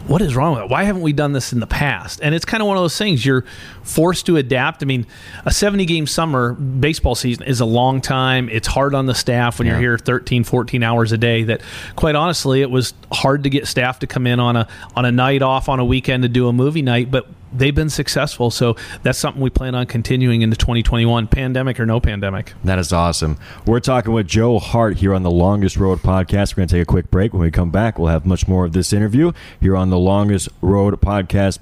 [0.09, 0.71] what is wrong with it?
[0.71, 2.21] Why haven't we done this in the past?
[2.23, 3.44] And it's kind of one of those things you're
[3.83, 4.83] forced to adapt.
[4.83, 5.07] I mean,
[5.44, 8.49] a 70 game summer baseball season is a long time.
[8.49, 9.75] It's hard on the staff when yeah.
[9.75, 11.61] you're here 13, 14 hours a day that
[11.94, 14.66] quite honestly, it was hard to get staff to come in on a
[14.97, 17.90] on a night off on a weekend to do a movie night, but they've been
[17.90, 18.50] successful.
[18.50, 22.54] So that's something we plan on continuing into 2021, pandemic or no pandemic.
[22.64, 23.38] That is awesome.
[23.66, 26.52] We're talking with Joe Hart here on the Longest Road podcast.
[26.52, 27.32] We're going to take a quick break.
[27.32, 30.48] When we come back, we'll have much more of this interview here on the Longest
[30.61, 31.58] Road podcast.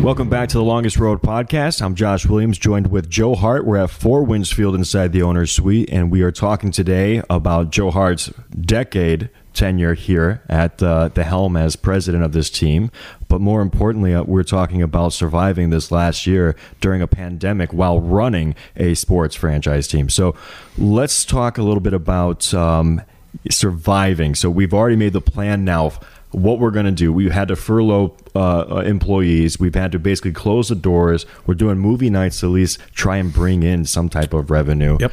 [0.00, 1.82] Welcome back to the Longest Road podcast.
[1.82, 3.66] I'm Josh Williams, joined with Joe Hart.
[3.66, 7.68] We're at Four Winds Field inside the owner's suite, and we are talking today about
[7.68, 12.90] Joe Hart's decade tenure here at uh, the helm as president of this team.
[13.28, 18.00] But more importantly, uh, we're talking about surviving this last year during a pandemic while
[18.00, 20.08] running a sports franchise team.
[20.08, 20.34] So
[20.78, 23.02] let's talk a little bit about um,
[23.50, 24.34] surviving.
[24.34, 25.92] So we've already made the plan now
[26.32, 27.12] what we're going to do.
[27.12, 29.58] We've had to furlough uh, uh, employees.
[29.58, 31.26] We've had to basically close the doors.
[31.46, 34.96] We're doing movie nights to at least try and bring in some type of revenue.
[35.00, 35.12] Yep.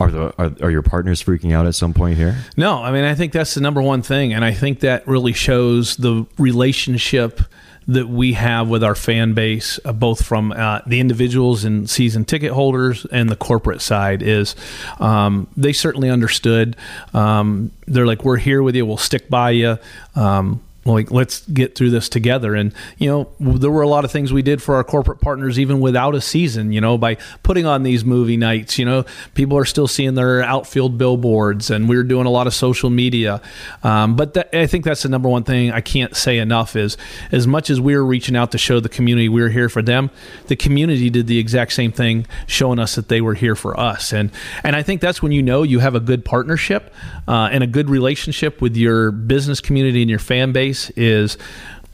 [0.00, 2.36] Are the are, are your partners freaking out at some point here?
[2.56, 5.32] No, I mean I think that's the number one thing, and I think that really
[5.32, 7.40] shows the relationship
[7.88, 12.24] that we have with our fan base, uh, both from uh, the individuals and season
[12.24, 14.54] ticket holders and the corporate side, is
[15.00, 16.76] um, they certainly understood.
[17.14, 18.86] Um, they're like, "We're here with you.
[18.86, 19.78] We'll stick by you."
[20.14, 22.54] Um, like let's get through this together.
[22.54, 25.58] And you know there were a lot of things we did for our corporate partners
[25.58, 29.56] even without a season you know by putting on these movie nights you know people
[29.56, 33.40] are still seeing their outfield billboards and we are doing a lot of social media.
[33.82, 36.96] Um, but that, i think that's the number one thing i can't say enough is
[37.30, 39.82] as much as we are reaching out to show the community we are here for
[39.82, 40.10] them
[40.46, 44.12] the community did the exact same thing showing us that they were here for us.
[44.12, 44.30] And
[44.64, 46.92] and i think that's when you know you have a good partnership
[47.28, 51.38] uh, and a good relationship with your business community and your fan base is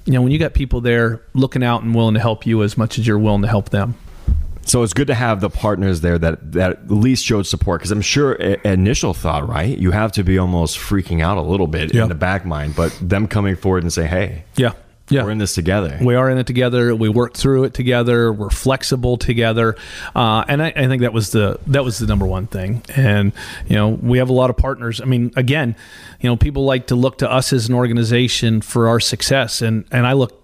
[0.04, 2.76] you know when you got people there looking out and willing to help you as
[2.76, 3.94] much as you're willing to help them
[4.62, 7.90] so it's good to have the partners there that that at least showed support because
[7.90, 11.94] I'm sure initial thought right you have to be almost freaking out a little bit
[11.94, 12.04] yep.
[12.04, 14.72] in the back mind but them coming forward and say hey yeah
[15.10, 15.24] yeah.
[15.24, 15.98] We're in this together.
[16.00, 16.94] We are in it together.
[16.94, 18.32] We work through it together.
[18.32, 19.76] We're flexible together,
[20.14, 22.82] uh, and I, I, think that was the that was the number one thing.
[22.94, 23.32] And
[23.66, 25.00] you know, we have a lot of partners.
[25.00, 25.76] I mean, again,
[26.20, 29.86] you know, people like to look to us as an organization for our success, and
[29.90, 30.34] and I look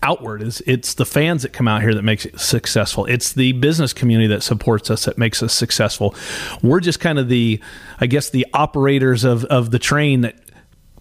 [0.00, 3.50] outward is it's the fans that come out here that makes it successful it's the
[3.54, 6.14] business community that supports us that makes us successful
[6.62, 7.60] we're just kind of the
[7.98, 10.36] i guess the operators of of the train that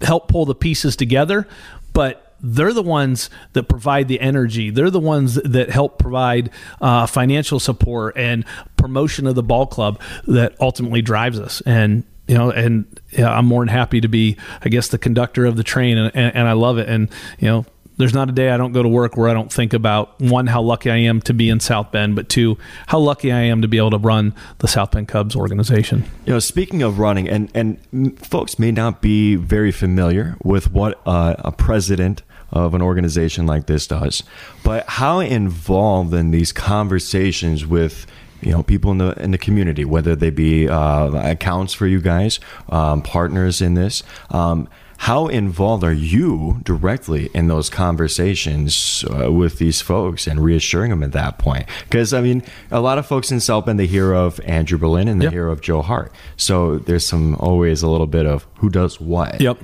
[0.01, 1.47] help pull the pieces together
[1.93, 4.69] but they're the ones that provide the energy.
[4.69, 6.49] They're the ones that help provide
[6.81, 8.45] uh, financial support and
[8.75, 11.61] promotion of the ball club that ultimately drives us.
[11.65, 12.85] And you know, and
[13.17, 16.35] I'm more than happy to be, I guess, the conductor of the train, and, and,
[16.35, 16.89] and I love it.
[16.89, 17.65] And you know,
[17.97, 20.47] there's not a day I don't go to work where I don't think about one,
[20.47, 23.61] how lucky I am to be in South Bend, but two, how lucky I am
[23.63, 26.03] to be able to run the South Bend Cubs organization.
[26.25, 27.79] You know, speaking of running, and and
[28.19, 33.65] folks may not be very familiar with what uh, a president of an organization like
[33.67, 34.23] this does.
[34.63, 38.05] But how involved in these conversations with
[38.41, 41.99] you know people in the in the community, whether they be uh, accounts for you
[42.01, 44.03] guys, um, partners in this.
[44.29, 44.69] Um,
[45.01, 51.03] how involved are you directly in those conversations uh, with these folks and reassuring them
[51.03, 51.67] at that point?
[51.83, 55.07] Because I mean, a lot of folks in South Bend they hear of Andrew Berlin
[55.07, 55.33] and they Yep.
[55.33, 59.39] hear of Joe Hart, so there's some always a little bit of who does what.
[59.39, 59.59] Yep.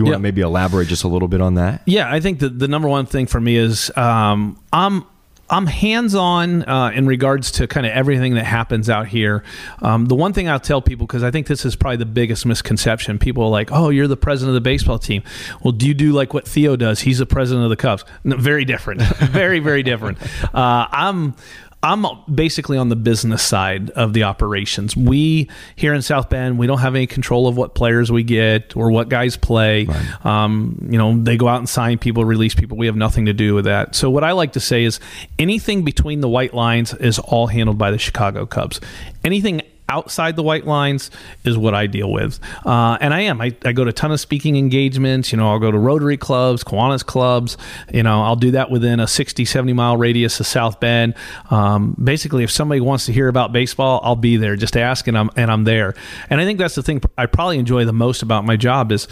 [0.00, 0.18] You want Yep.
[0.18, 1.82] to maybe elaborate just a little bit on that?
[1.86, 5.04] Yeah, I think the the number one thing for me is um, I'm
[5.52, 9.42] I'm hands on uh, in regards to kind of everything that happens out here.
[9.82, 12.46] Um, the one thing I'll tell people because I think this is probably the biggest
[12.46, 13.18] misconception.
[13.18, 15.24] People are like, "Oh, you're the president of the baseball team."
[15.62, 17.00] Well, do you do like what Theo does?
[17.00, 18.04] He's the president of the Cubs.
[18.22, 19.02] No, very different.
[19.32, 20.18] very very different.
[20.54, 21.34] Uh, I'm.
[21.82, 24.94] I'm basically on the business side of the operations.
[24.94, 28.76] We here in South Bend, we don't have any control of what players we get
[28.76, 29.86] or what guys play.
[30.22, 32.76] Um, you know, they go out and sign people, release people.
[32.76, 33.94] We have nothing to do with that.
[33.94, 35.00] So what I like to say is
[35.38, 38.78] anything between the white lines is all handled by the Chicago Cubs.
[39.24, 41.10] Anything outside the white lines
[41.44, 42.40] is what I deal with.
[42.64, 43.40] Uh, and I am.
[43.40, 45.32] I, I go to a ton of speaking engagements.
[45.32, 47.56] You know, I'll go to Rotary clubs, Kiwanis clubs.
[47.92, 51.14] You know, I'll do that within a 60, 70 mile radius of South Bend.
[51.50, 54.56] Um, basically, if somebody wants to hear about baseball, I'll be there.
[54.56, 55.94] Just ask and I'm, and I'm there.
[56.30, 59.08] And I think that's the thing I probably enjoy the most about my job is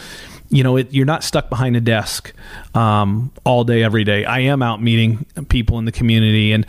[0.50, 2.32] you know, it, you're not stuck behind a desk
[2.74, 4.24] um, all day, every day.
[4.24, 6.66] I am out meeting people in the community, and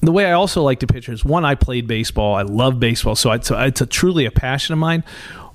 [0.00, 2.34] the way I also like to picture is one, I played baseball.
[2.34, 5.04] I love baseball, so it's a, it's a truly a passion of mine.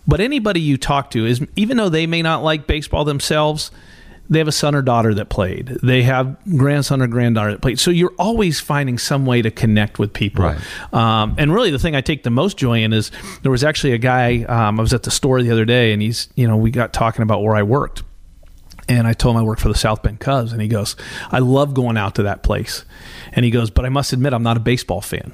[0.06, 3.72] But anybody you talk to is, even though they may not like baseball themselves,
[4.30, 5.78] they have a son or daughter that played.
[5.82, 7.80] They have grandson or granddaughter that played.
[7.80, 10.44] So you're always finding some way to connect with people.
[10.46, 10.94] Right.
[10.94, 13.12] Um, and really, the thing I take the most joy in is
[13.44, 14.44] there was actually a guy.
[14.44, 16.94] Um, I was at the store the other day, and he's, you know, we got
[16.94, 18.04] talking about where I worked.
[18.90, 20.96] And I told him I work for the South Bend Cubs, and he goes,
[21.32, 22.84] "I love going out to that place."
[23.32, 25.34] And he goes, "But I must admit, I'm not a baseball fan."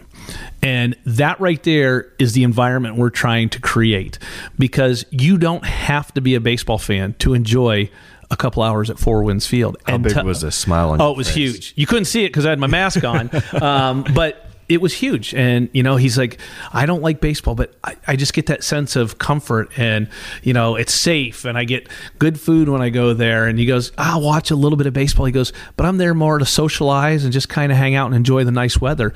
[0.62, 4.20] And that right there is the environment we're trying to create,
[4.60, 7.90] because you don't have to be a baseball fan to enjoy
[8.32, 9.78] a couple hours at Four Winds Field.
[9.88, 11.36] How And big to- was the smile on Oh, it was face?
[11.36, 11.74] huge.
[11.76, 13.32] You couldn't see it because I had my mask on,
[13.62, 15.34] um, but it was huge.
[15.34, 16.40] And you know, he's like,
[16.72, 20.08] I don't like baseball, but I, I just get that sense of comfort, and
[20.44, 21.90] you know, it's safe, and I get
[22.20, 23.48] good food when I go there.
[23.48, 25.26] And he goes, I'll watch a little bit of baseball.
[25.26, 28.16] He goes, but I'm there more to socialize and just kind of hang out and
[28.16, 29.14] enjoy the nice weather,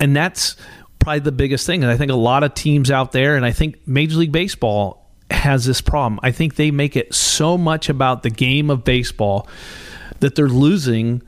[0.00, 0.56] and that's
[0.98, 1.84] probably the biggest thing.
[1.84, 5.04] And I think a lot of teams out there, and I think Major League Baseball
[5.30, 6.18] has this problem.
[6.22, 9.48] I think they make it so much about the game of baseball
[10.20, 11.22] that they're losing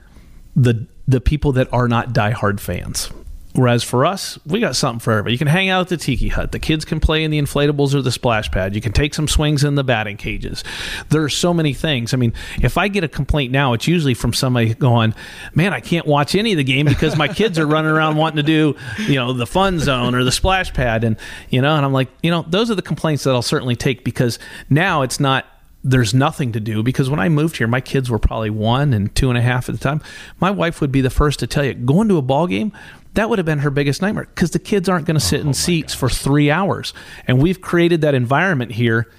[0.55, 3.11] the the people that are not diehard fans.
[3.57, 5.33] Whereas for us, we got something for everybody.
[5.33, 6.53] You can hang out at the tiki hut.
[6.53, 8.75] The kids can play in the inflatables or the splash pad.
[8.75, 10.63] You can take some swings in the batting cages.
[11.09, 12.13] There are so many things.
[12.13, 15.15] I mean, if I get a complaint now, it's usually from somebody going,
[15.55, 18.37] "Man, I can't watch any of the game because my kids are running around wanting
[18.37, 18.77] to do,
[19.09, 21.17] you know, the fun zone or the splash pad." And
[21.49, 24.05] you know, and I'm like, you know, those are the complaints that I'll certainly take
[24.05, 24.39] because
[24.69, 25.47] now it's not
[25.87, 29.15] there's nothing to do because when I moved here, my kids were probably one and
[29.15, 30.03] two and a half at the time.
[30.41, 32.73] My wife would be the first to tell you, going to a ball game,
[33.17, 35.55] that would have been her biggest nightmare because the kids aren't going to sit in
[35.55, 36.93] seats for three hours.
[37.27, 39.11] And we've created that environment here.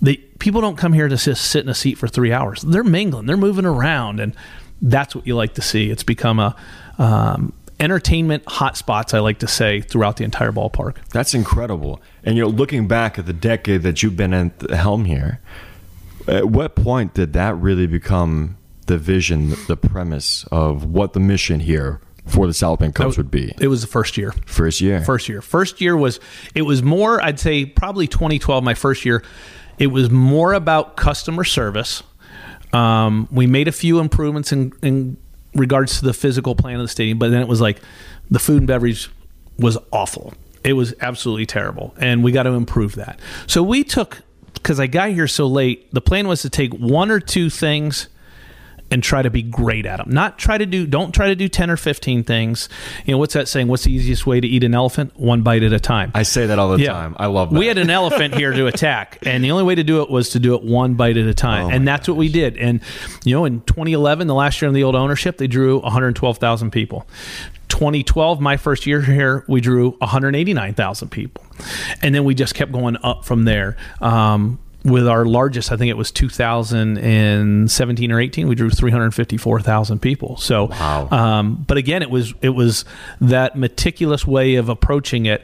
[0.00, 2.62] They, people don't come here to just sit in a seat for three hours.
[2.62, 4.34] They're mingling, they're moving around, and
[4.80, 5.90] that's what you like to see.
[5.90, 6.56] It's become a
[6.98, 10.96] um, entertainment hotspots, I like to say, throughout the entire ballpark.
[11.10, 12.00] That's incredible.
[12.24, 15.40] And you know, looking back at the decade that you've been at the helm here,
[16.26, 18.56] at what point did that really become
[18.86, 23.30] the vision, the premise of what the mission here for the South Bend Cubs would
[23.30, 23.54] be?
[23.60, 24.32] It was the first year.
[24.46, 25.00] First year.
[25.02, 25.42] First year.
[25.42, 26.20] First year was
[26.54, 29.22] it was more I'd say probably 2012 my first year.
[29.78, 32.02] It was more about customer service.
[32.72, 35.16] Um, we made a few improvements in, in
[35.54, 37.80] regards to the physical plan of the stadium, but then it was like
[38.30, 39.10] the food and beverage
[39.58, 40.32] was awful.
[40.64, 43.18] It was absolutely terrible, and we got to improve that.
[43.46, 44.22] So we took
[44.54, 45.92] because I got here so late.
[45.92, 48.08] The plan was to take one or two things
[48.92, 50.10] and try to be great at them.
[50.10, 52.68] Not try to do, don't try to do 10 or 15 things.
[53.06, 53.68] You know, what's that saying?
[53.68, 55.18] What's the easiest way to eat an elephant?
[55.18, 56.12] One bite at a time.
[56.14, 57.16] I say that all the time.
[57.18, 57.58] I love that.
[57.58, 60.30] We had an elephant here to attack, and the only way to do it was
[60.30, 61.66] to do it one bite at a time.
[61.66, 62.56] Oh and that's what we did.
[62.58, 62.80] And,
[63.24, 67.06] you know, in 2011, the last year in the old ownership, they drew 112,000 people.
[67.68, 71.42] 2012, my first year here, we drew 189,000 people.
[72.02, 73.78] And then we just kept going up from there.
[74.00, 80.36] Um, with our largest, I think it was 2017 or 18, we drew 354,000 people.
[80.38, 81.08] So, Wow.
[81.10, 82.84] um, but again, it was it was
[83.20, 85.42] that meticulous way of approaching it.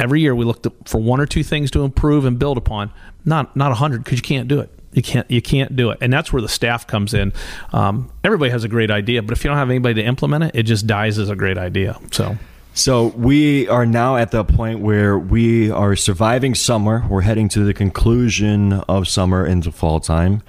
[0.00, 2.90] Every year, we looked for one or two things to improve and build upon.
[3.24, 4.70] Not not a hundred because you can't do it.
[4.92, 7.32] You can't you can't do it, and that's where the staff comes in.
[7.72, 10.50] Um, everybody has a great idea, but if you don't have anybody to implement it,
[10.54, 11.98] it just dies as a great idea.
[12.12, 12.36] So
[12.76, 17.06] So we are now at the point where we are surviving summer.
[17.08, 20.42] We're heading to the conclusion of summer into fall time.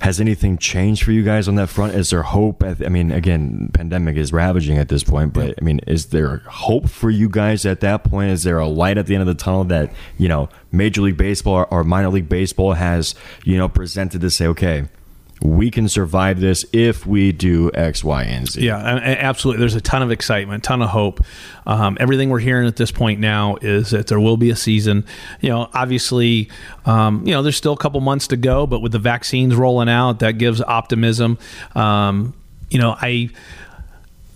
[0.00, 1.94] Has anything changed for you guys on that front?
[1.94, 2.64] Is there hope?
[2.64, 6.88] I mean, again, pandemic is ravaging at this point, but I mean, is there hope
[6.88, 8.32] for you guys at that point?
[8.32, 11.16] Is there a light at the end of the tunnel that you know Major League
[11.16, 13.14] Baseball or minor league baseball has
[13.44, 14.88] you know presented to say, okay,
[15.42, 18.64] we can survive this if we do X, Y, and Z.
[18.64, 19.60] Yeah, absolutely.
[19.60, 21.20] There's a ton of excitement, ton of hope.
[21.66, 25.04] Um, everything we're hearing at this point now is that there will be a season.
[25.40, 26.50] You know, obviously,
[26.86, 29.88] um, you know, there's still a couple months to go, but with the vaccines rolling
[29.88, 31.38] out, that gives optimism.
[31.74, 32.34] Um,
[32.70, 33.30] you know, I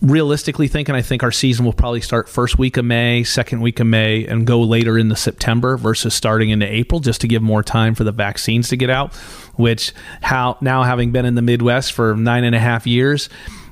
[0.03, 3.81] realistically thinking, I think our season will probably start first week of May, second week
[3.81, 7.63] of May, and go later into September versus starting into April, just to give more
[7.63, 9.15] time for the vaccines to get out.
[9.57, 9.93] Which
[10.23, 13.29] how now having been in the Midwest for nine and a half years.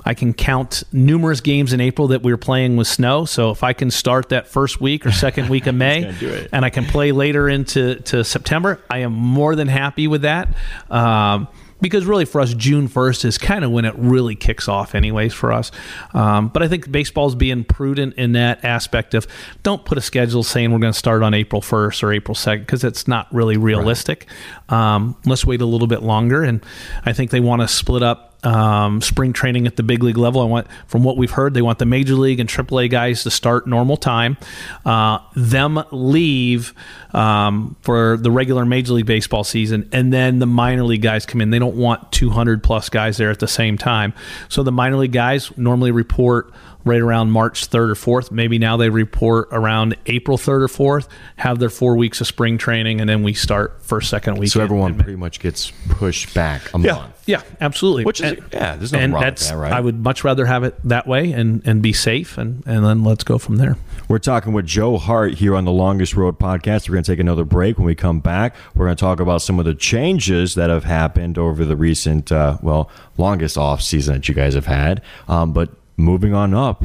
[0.07, 3.25] I can count numerous games in April that we were playing with snow.
[3.25, 6.15] So if I can start that first week or second week of May,
[6.53, 10.49] and I can play later into to September, I am more than happy with that.
[10.91, 11.49] Um,
[11.85, 15.35] because really for us, June 1st is kind of when it really kicks off, anyways,
[15.35, 15.71] for us.
[16.15, 19.27] Um, but I think baseball's being prudent in that aspect of
[19.63, 22.61] don't put a schedule saying we're going to start on April 1st or April 2nd
[22.61, 24.27] because it's not really realistic.
[24.71, 24.95] Right.
[24.95, 26.43] Um, let's wait a little bit longer.
[26.43, 26.65] And
[27.05, 30.41] I think they want to split up um, spring training at the big league level.
[30.41, 33.31] I want, from what we've heard, they want the major league and AAA guys to
[33.31, 34.37] start normal time.
[34.85, 36.75] Uh, them leave
[37.13, 41.41] um, for the regular Major League Baseball season, and then the minor league guys come
[41.41, 41.51] in.
[41.51, 44.13] They don't want 200 plus guys there at the same time.
[44.49, 46.53] So the minor league guys normally report
[46.85, 48.31] right around March 3rd or 4th.
[48.31, 52.59] Maybe now they report around April 3rd or 4th, have their four weeks of spring
[52.59, 54.51] training, and then we start first, second week.
[54.51, 56.93] So everyone pretty much gets pushed back a yeah.
[56.93, 57.23] month.
[57.27, 58.05] Yeah, absolutely.
[58.05, 59.73] Which is, and, yeah, there's nothing wrong with that, right?
[59.73, 63.03] I would much rather have it that way and, and be safe, and, and then
[63.03, 63.77] let's go from there.
[64.09, 66.89] We're talking with Joe Hart here on the Longest Road podcast.
[66.89, 67.79] We're going to take another break.
[67.79, 70.85] When we come back, we're going to talk about some of the changes that have
[70.85, 75.01] happened over the recent, uh, well, longest off season that you guys have had.
[75.27, 76.85] Um, but moving on up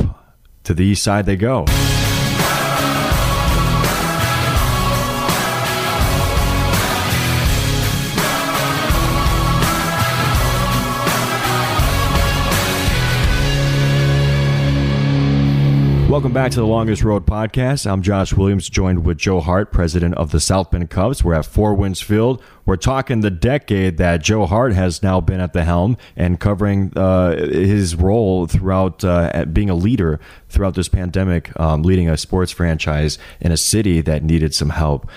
[0.64, 1.66] to the east side they go.
[16.10, 17.86] Welcome back to the Longest Road podcast.
[17.86, 21.24] I'm Josh Williams, joined with Joe Hart, president of the South Bend Cubs.
[21.24, 22.41] We're at Four Winds Field.
[22.66, 26.91] We're talking the decade that Joe Hart has now been at the helm and covering
[26.95, 32.51] uh, his role throughout uh, being a leader throughout this pandemic, um, leading a sports
[32.51, 35.07] franchise in a city that needed some help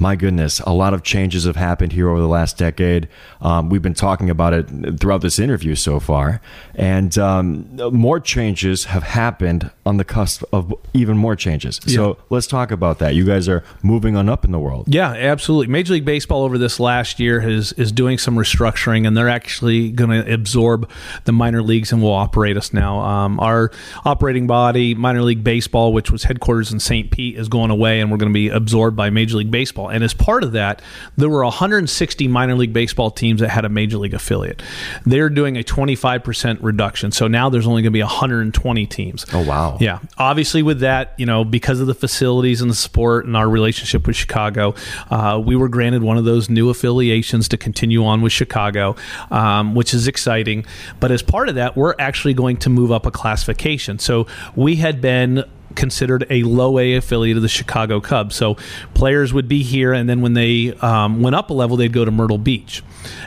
[0.00, 3.06] my goodness, a lot of changes have happened here over the last decade.
[3.42, 6.40] Um, we've been talking about it throughout this interview so far,
[6.74, 11.80] and um, more changes have happened on the cusp of even more changes.
[11.84, 11.96] Yeah.
[11.96, 13.14] So let's talk about that.
[13.14, 14.86] You guys are moving on up in the world.
[14.88, 15.66] Yeah, absolutely.
[15.66, 19.90] Major League Baseball over this last year is is doing some restructuring, and they're actually
[19.90, 20.88] going to absorb
[21.24, 23.00] the minor leagues and will operate us now.
[23.00, 23.70] Um, our
[24.06, 27.10] operating body, Minor League Baseball, which was headquarters in St.
[27.10, 29.89] Pete, is going away, and we're going to be absorbed by Major League Baseball.
[29.90, 30.80] And as part of that,
[31.16, 34.62] there were 160 minor league baseball teams that had a major league affiliate.
[35.04, 37.12] They're doing a 25% reduction.
[37.12, 39.26] So now there's only going to be 120 teams.
[39.32, 39.78] Oh, wow.
[39.80, 40.00] Yeah.
[40.18, 44.06] Obviously, with that, you know, because of the facilities and the support and our relationship
[44.06, 44.74] with Chicago,
[45.10, 48.96] uh, we were granted one of those new affiliations to continue on with Chicago,
[49.30, 50.64] um, which is exciting.
[51.00, 53.98] But as part of that, we're actually going to move up a classification.
[53.98, 54.26] So
[54.56, 55.44] we had been
[55.74, 58.36] considered a low A affiliate of the Chicago Cubs.
[58.36, 58.56] So
[58.94, 62.04] players would be here, and then when they um, went up a level, they'd go
[62.04, 62.82] to Myrtle Beach,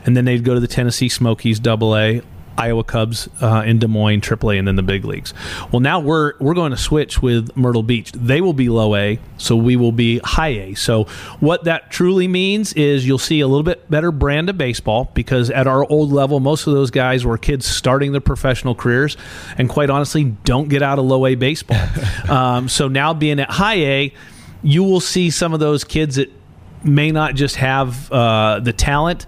[0.06, 2.22] and then they'd go to the Tennessee Smokies Double A,
[2.58, 5.34] Iowa Cubs uh, in Des Moines, AAA, and then the big leagues.
[5.72, 8.12] Well, now we're we're going to switch with Myrtle Beach.
[8.12, 10.74] They will be low A, so we will be high A.
[10.76, 11.06] So
[11.39, 15.49] what that truly means is you'll see a little bit better brand of baseball because
[15.49, 19.18] at our old level, most of those guys were kids starting their professional careers,
[19.58, 21.82] and quite honestly, don't get out of low A baseball.
[22.30, 24.14] um, so now being at high A,
[24.62, 26.32] you will see some of those kids that
[26.84, 29.25] may not just have uh, the talent,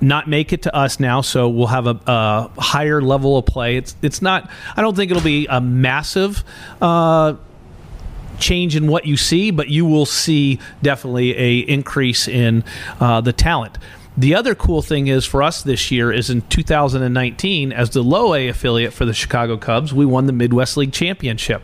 [0.00, 1.20] not make it to us now.
[1.20, 3.76] So we'll have a, a, higher level of play.
[3.76, 4.50] It's it's not.
[4.76, 6.44] I don't think it'll be a massive.
[6.80, 7.34] Uh,
[8.38, 12.64] change in what you see, but you will see definitely a increase in
[12.98, 13.76] uh, the talent.
[14.16, 18.34] The other cool thing is for us this year is in 2019, as the low
[18.34, 21.62] A affiliate for the Chicago Cubs, we won the Midwest League Championship.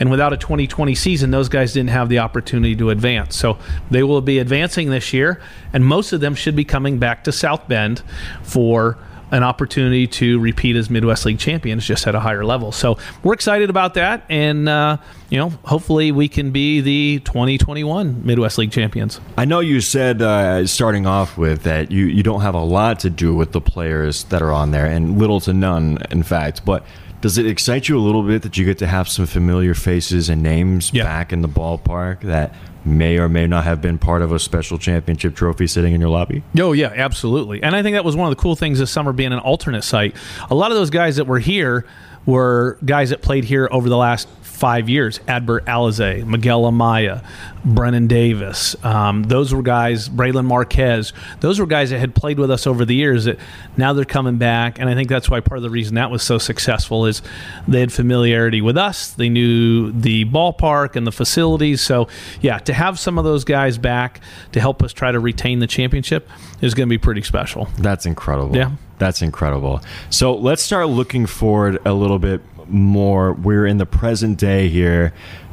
[0.00, 3.36] And without a 2020 season, those guys didn't have the opportunity to advance.
[3.36, 3.58] So
[3.90, 5.40] they will be advancing this year,
[5.72, 8.02] and most of them should be coming back to South Bend
[8.42, 8.98] for
[9.34, 12.70] an opportunity to repeat as Midwest League champions, just at a higher level.
[12.72, 14.96] So we're excited about that, and uh,
[15.28, 19.20] you know, hopefully we can be the 2021 Midwest League champions.
[19.36, 23.00] I know you said uh, starting off with that you, you don't have a lot
[23.00, 26.64] to do with the players that are on there, and little to none, in fact.
[26.64, 26.86] But
[27.20, 30.28] does it excite you a little bit that you get to have some familiar faces
[30.28, 31.04] and names Yeah.
[31.04, 32.54] back in the ballpark that
[32.84, 36.10] may or may not have been part of a special championship trophy sitting in your
[36.10, 36.42] lobby?
[36.58, 37.62] Oh yeah, absolutely.
[37.62, 39.82] And I think that was one of the cool things this summer being an alternate
[39.82, 40.14] site.
[40.50, 41.86] A lot of those guys that were here
[42.26, 45.18] were guys that played here over the last five years.
[45.26, 47.24] Adbert Alzolay, Miguel Amaya,
[47.64, 48.76] Brennen Davis.
[48.84, 50.08] Um, those were guys.
[50.08, 51.12] Brailyn Marquez.
[51.40, 53.24] Those were guys that had played with us over the years.
[53.24, 53.38] That
[53.76, 56.22] now they're coming back, and I think that's why part of the reason that was
[56.22, 57.20] so successful is
[57.66, 59.10] they had familiarity with us.
[59.10, 61.80] They knew the ballpark and the facilities.
[61.80, 62.08] So
[62.40, 64.20] yeah, to have some of those guys back
[64.52, 66.28] to help us try to retain the championship
[66.60, 67.68] is going to be pretty special.
[67.78, 68.56] That's incredible.
[68.56, 68.70] Yeah.
[68.98, 69.80] That's incredible.
[70.10, 73.32] So let's start looking forward a little bit more.
[73.32, 75.12] We're in the present day here,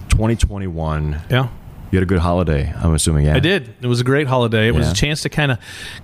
[0.09, 1.21] 2021.
[1.29, 1.49] Yeah.
[1.91, 3.35] You had a good holiday, I'm assuming, yeah.
[3.35, 3.73] I did.
[3.81, 4.69] It was a great holiday.
[4.69, 5.59] It was a chance to kind of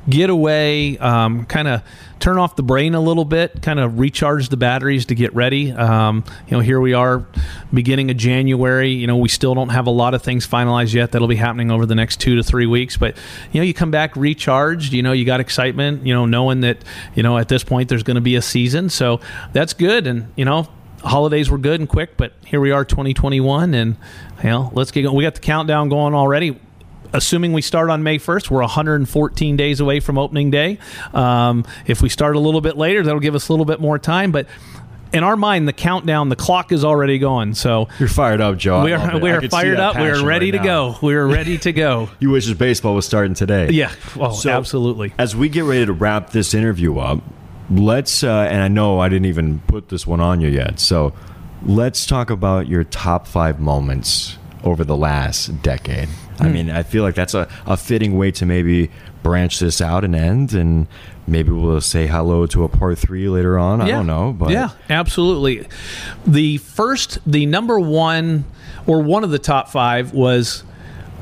[0.09, 1.81] get away, um, kind of
[2.19, 5.71] turn off the brain a little bit, kind of recharge the batteries to get ready.
[5.71, 7.25] Um, you know, here we are,
[7.73, 8.89] beginning of January.
[8.89, 11.13] You know, we still don't have a lot of things finalized yet.
[11.13, 12.97] That'll be happening over the next two to three weeks.
[12.97, 13.15] But
[13.53, 14.91] you know, you come back recharged.
[14.91, 16.05] You know, you got excitement.
[16.05, 16.79] You know, knowing that
[17.15, 19.21] you know at this point there's going to be a season, so
[19.53, 20.05] that's good.
[20.05, 20.67] And you know,
[21.03, 23.95] holidays were good and quick, but here we are, 2021, and
[24.43, 25.15] you know, let's get going.
[25.15, 26.59] We got the countdown going already.
[27.13, 30.77] Assuming we start on May 1st, we're 114 days away from opening day.
[31.13, 33.97] Um, if we start a little bit later, that'll give us a little bit more
[33.97, 34.33] time.
[34.33, 34.45] But
[35.13, 37.53] in our mind, the countdown, the clock is already going.
[37.53, 38.83] So You're fired up, Joe.
[38.83, 39.95] We are we are fired up.
[39.95, 40.95] We are ready right to go.
[41.01, 42.09] We are ready to go.
[42.19, 43.69] You wish this baseball was starting today.
[43.69, 43.93] Yeah.
[44.19, 45.13] Oh, So- absolutely.
[45.17, 47.23] As we get ready to wrap this interview up,
[47.69, 51.13] let's, uh, and I know I didn't even put this one on you yet, so
[51.65, 56.07] let's talk about your top five moments over the last decade.
[56.37, 56.43] Hmm.
[56.43, 58.89] I mean, I feel like that's a, a fitting way to maybe
[59.23, 60.87] branch this out and end, and
[61.27, 63.81] maybe we'll say hello to a part three later on.
[63.81, 63.95] I Yeah.
[63.97, 65.67] don't know, but yeah, absolutely.
[66.25, 68.45] The first, the number one,
[68.85, 70.63] or one of the top five was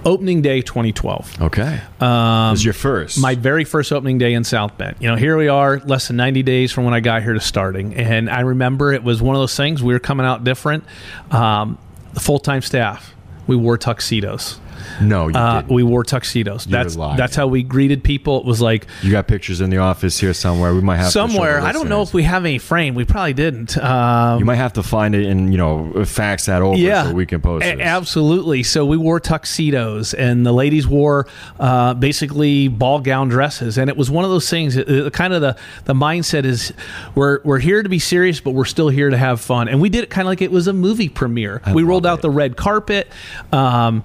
[0.05, 1.41] opening day 2012.
[1.41, 1.81] okay.
[1.99, 3.19] Um, is your first.
[3.19, 4.95] My very first opening day in South Bend.
[4.99, 7.39] You know, here we are, less than 90 days from when I got here to
[7.41, 7.95] starting.
[7.95, 10.83] And I remember it was one of those things, we were coming out different.
[11.31, 11.77] Um,
[12.13, 13.13] the full time staff,
[13.47, 14.59] we wore tuxedos.
[15.01, 16.65] No, you Uh, we wore tuxedos.
[16.67, 17.17] You're That's lying.
[17.17, 18.39] that's how we greeted people.
[18.39, 20.73] It was like You got pictures in the office here somewhere.
[20.73, 21.61] We might have to show the somewhere.
[21.61, 22.95] I don't know if we have any frame.
[22.95, 23.77] We probably didn't.
[23.77, 27.13] Um, You might have to find it and you know fax that over yeah, so
[27.13, 27.79] we can post it.
[27.79, 28.63] absolutely.
[28.63, 31.27] So we wore tuxedos, and the ladies wore
[31.59, 34.77] uh, basically ball gown dresses, and it was one of those things.
[34.77, 35.55] uh, kind of the
[35.85, 36.73] the mindset is
[37.15, 39.89] we're we're here to be serious, but we're still here to have fun, and we
[39.89, 41.61] did it kind of like it was a movie premiere.
[41.73, 42.21] we rolled out it.
[42.21, 43.07] the red carpet.
[43.51, 44.03] Um,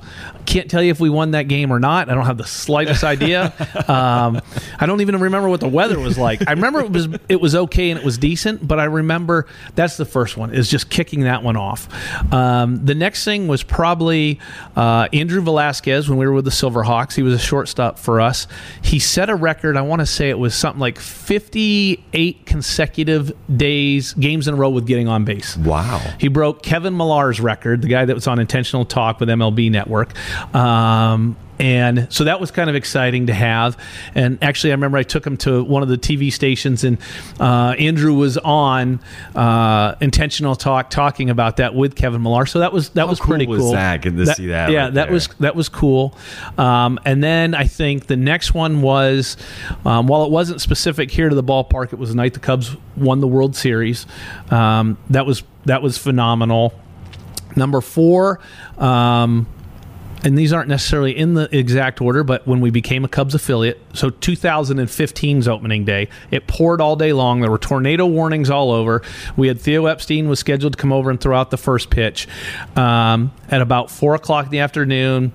[0.51, 2.11] can't tell you if we won that game or not.
[2.11, 3.53] I don't have the slightest idea.
[3.90, 4.40] Um,
[4.78, 6.46] I don't even remember what the weather was like.
[6.46, 9.96] I remember it was it was okay and it was decent, but I remember that's
[9.96, 11.88] the first one is just kicking that one off.
[12.32, 14.38] Um, the next thing was probably
[14.76, 17.14] uh, Andrew Velazquez when we were with the Silverhawks.
[17.14, 18.46] He was a shortstop for us.
[18.82, 19.76] He set a record.
[19.76, 24.70] I want to say it was something like 58 consecutive days, games in a row
[24.70, 25.57] with getting on base.
[25.57, 25.98] wow.
[26.18, 30.12] He broke Kevin Millar's record, the guy that was on Intentional Talk with MLB Network.
[30.55, 33.76] Um, and so that was kind of exciting to have.
[34.14, 36.97] And actually, I remember I took him to one of the TV stations, and
[37.38, 38.99] uh, Andrew was on
[39.34, 42.47] uh, Intentional Talk talking about that with Kevin Millar.
[42.47, 43.72] So that was that was cool pretty was cool.
[43.72, 44.01] that?
[44.01, 45.12] Good to see that Yeah, right that there.
[45.12, 46.16] was that was cool.
[46.57, 49.36] Um, and then I think the next one was,
[49.84, 52.74] um, while it wasn't specific here to the ballpark, it was the night the Cubs
[52.97, 54.07] won the World Series.
[54.51, 56.72] Um, that was that was phenomenal.
[57.55, 58.41] Number four.
[58.78, 59.47] Um,
[60.25, 63.81] and these aren't necessarily in the exact order, but when we became a Cubs affiliate,
[63.95, 67.41] so 2015's opening day, it poured all day long.
[67.41, 69.03] There were tornado warnings all over.
[69.37, 72.29] We had Theo Epstein was scheduled to come over and throw out the first pitch.
[72.77, 75.33] Um, at about four o'clock in the afternoon,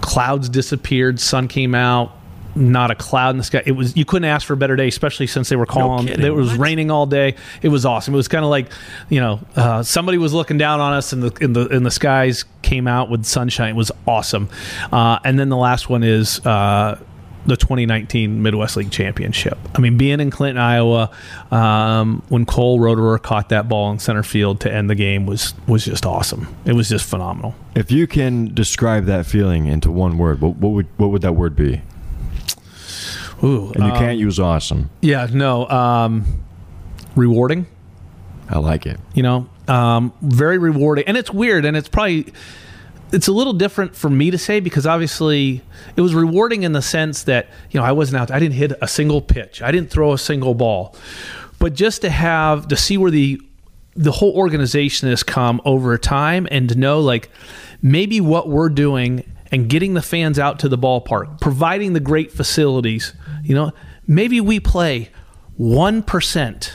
[0.00, 2.16] clouds disappeared, sun came out.
[2.54, 3.62] Not a cloud in the sky.
[3.64, 6.06] It was you couldn't ask for a better day, especially since they were calling.
[6.06, 6.24] kidding.
[6.24, 6.58] it was What?
[6.60, 7.34] raining all day.
[7.62, 8.12] It was awesome.
[8.14, 8.68] It was kind of like,
[9.08, 11.90] you know, uh, somebody was looking down on us, and the in the in the
[11.90, 13.70] skies came out with sunshine.
[13.70, 14.48] It was awesome.
[14.92, 16.44] Uh, and then the last one is.
[16.44, 16.98] Uh,
[17.44, 19.58] the 2019 Midwest League Championship.
[19.74, 21.10] I mean, being in Clinton, Iowa,
[21.50, 25.52] um, when Cole Roederer caught that ball in center field to end the game was
[25.66, 26.54] was just awesome.
[26.64, 27.56] It was just phenomenal.
[27.74, 31.32] If you can describe that feeling into one word, what, what would what would that
[31.32, 31.82] word be?
[33.44, 34.90] Ooh, And you um, can't use awesome.
[35.00, 35.68] Yeah, no.
[35.68, 36.44] Um,
[37.16, 37.66] rewarding.
[38.48, 39.00] I like it.
[39.14, 42.32] you know um, very rewarding and it's weird and it's probably
[43.12, 45.62] it's a little different for me to say because obviously
[45.96, 48.72] it was rewarding in the sense that you know i wasn't out i didn't hit
[48.82, 50.94] a single pitch i didn't throw a single ball
[51.58, 53.40] but just to have to see where the
[53.94, 57.30] the whole organization has come over time and to know like
[57.80, 62.32] maybe what we're doing and getting the fans out to the ballpark providing the great
[62.32, 63.72] facilities you know
[64.06, 65.10] maybe we play
[65.58, 66.70] 1%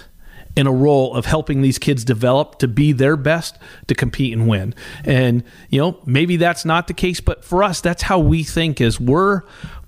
[0.55, 4.47] in a role of helping these kids develop to be their best to compete and
[4.47, 4.73] win.
[5.03, 8.81] And you know, maybe that's not the case, but for us that's how we think
[8.81, 9.43] is we're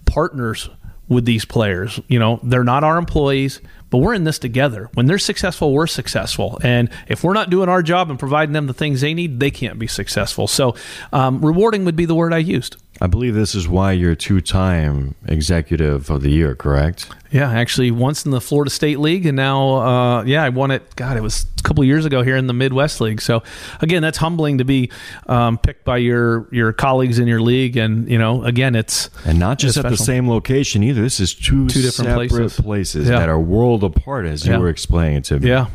[0.05, 0.69] partners
[1.07, 1.99] with these players.
[2.07, 4.89] You know, they're not our employees, but we're in this together.
[4.93, 6.59] When they're successful, we're successful.
[6.63, 9.49] And if we're not doing our job and providing them the things they need, they
[9.49, 10.47] can't be successful.
[10.47, 10.75] So,
[11.11, 12.77] um, rewarding would be the word I used.
[13.01, 17.07] I believe this is why you're two time executive of the year, correct?
[17.31, 20.95] Yeah, actually, once in the Florida State League, and now, uh, yeah, I won it.
[20.95, 23.21] God, it was a couple years ago here in the Midwest League.
[23.21, 23.41] So,
[23.81, 24.91] again, that's humbling to be
[25.27, 29.39] um, picked by your your colleagues in your league, and you know, again, it's And
[29.39, 31.01] not just at the same location either.
[31.01, 32.59] This is two, Two different separate places.
[32.59, 33.19] places, Yeah.
[33.19, 35.47] that are world apart, as you were explaining to me.
[35.49, 35.67] Yeah,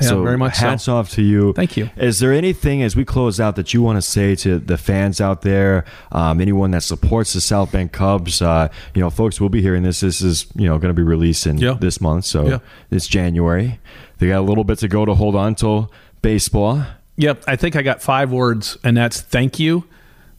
[0.00, 0.96] yeah, so very much hats so.
[0.96, 1.52] off to you.
[1.52, 1.90] Thank you.
[1.96, 5.20] Is there anything as we close out that you want to say to the fans
[5.20, 8.42] out there, um, anyone that supports the South Bend Cubs?
[8.42, 10.00] Uh, you know, folks, we'll be hearing this.
[10.00, 11.76] This is you know going to be released in Yeah.
[11.80, 12.58] this month, so Yeah.
[12.90, 13.78] it's January.
[14.18, 15.90] They got a little bit to go to hold on till
[16.22, 16.84] baseball.
[17.16, 19.84] Yep, I think I got five words, and that's thank you.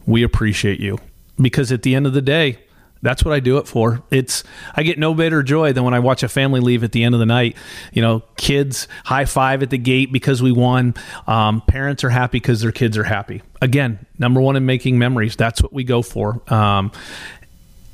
[0.05, 0.99] We appreciate you
[1.41, 2.59] because at the end of the day,
[3.05, 4.03] that's what I do it for.
[4.11, 4.43] It's
[4.75, 7.13] I get no better joy than when I watch a family leave at the end
[7.15, 7.55] of the night.
[7.93, 10.95] You know, kids high five at the gate because we won.
[11.27, 13.43] Um, parents are happy because their kids are happy.
[13.61, 15.35] Again, number one in making memories.
[15.35, 16.41] That's what we go for.
[16.51, 16.91] Um,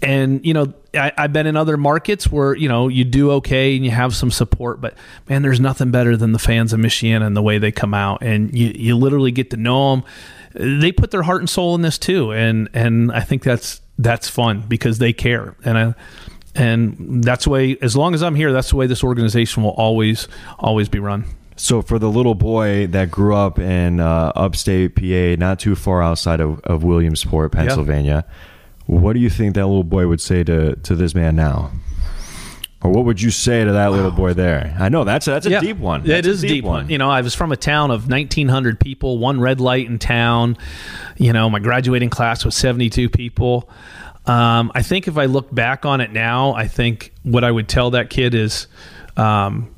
[0.02, 3.76] and you know I, i've been in other markets where you know you do okay
[3.76, 4.96] and you have some support but
[5.30, 8.24] man there's nothing better than the fans of michiana and the way they come out
[8.24, 10.04] and you, you literally get to know them
[10.54, 14.28] they put their heart and soul in this too and and i think that's that's
[14.28, 15.56] fun because they care.
[15.64, 15.94] And i
[16.54, 19.70] and that's the way as long as i'm here that's the way this organization will
[19.72, 20.28] always
[20.60, 21.24] always be run.
[21.56, 26.02] So for the little boy that grew up in uh, upstate PA, not too far
[26.02, 28.26] outside of, of Williamsport, Pennsylvania,
[28.88, 31.72] what do you think that little boy would say to, to this man now?
[32.84, 34.76] Or what would you say to that little boy there?
[34.80, 36.02] I know that's a, that's a deep one.
[36.02, 36.90] Yeah, That's it is a deep one.
[36.90, 40.58] You know, I was from a town of 1,900 people, one red light in town.
[41.18, 43.70] You know, my graduating class was 72 people.
[44.26, 47.68] Um, I think if I look back on it now, I think what I would
[47.68, 48.66] tell that kid is
[49.16, 49.74] um,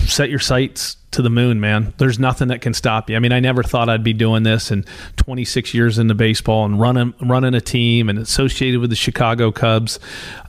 [0.00, 1.92] set your sights to the moon, man.
[1.98, 3.16] There's nothing that can stop you.
[3.16, 4.86] I mean, I never thought I'd be doing this and
[5.16, 9.98] 26 years into baseball and running running a team and associated with the Chicago Cubs.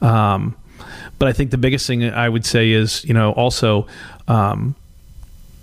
[0.00, 0.56] Um,
[1.22, 3.86] but I think the biggest thing I would say is, you know, also
[4.26, 4.74] um,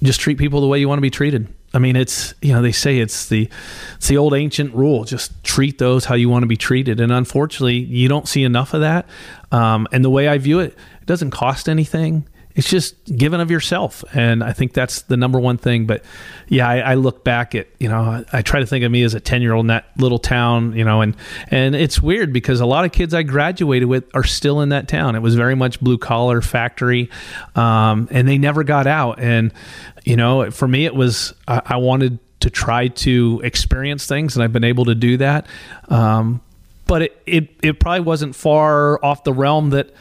[0.02, 1.50] just treat people the way you want to be treated.
[1.74, 3.50] I mean, it's you know they say it's the
[3.98, 5.04] it's the old ancient rule.
[5.04, 8.74] Just treat those how you want to be treated, and unfortunately, you don't see enough
[8.74, 9.06] of that.
[9.52, 12.26] Um, and the way I view it, it doesn't cost anything.
[12.60, 15.86] It's just giving of yourself, and I think that's the number one thing.
[15.86, 16.04] But
[16.50, 19.02] yeah, I, I look back at you know I, I try to think of me
[19.04, 21.16] as a ten year old in that little town, you know, and
[21.48, 24.90] and it's weird because a lot of kids I graduated with are still in that
[24.90, 25.16] town.
[25.16, 27.10] It was very much blue collar factory,
[27.56, 29.22] um, and they never got out.
[29.22, 29.54] And
[30.04, 34.44] you know, for me, it was I, I wanted to try to experience things, and
[34.44, 35.48] I've been able to do that.
[35.88, 36.42] Um,
[36.88, 39.92] but it, it it probably wasn't far off the realm that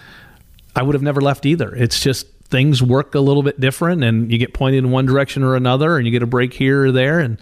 [0.75, 1.73] I would have never left either.
[1.73, 5.43] It's just things work a little bit different, and you get pointed in one direction
[5.43, 7.39] or another, and you get a break here or there, and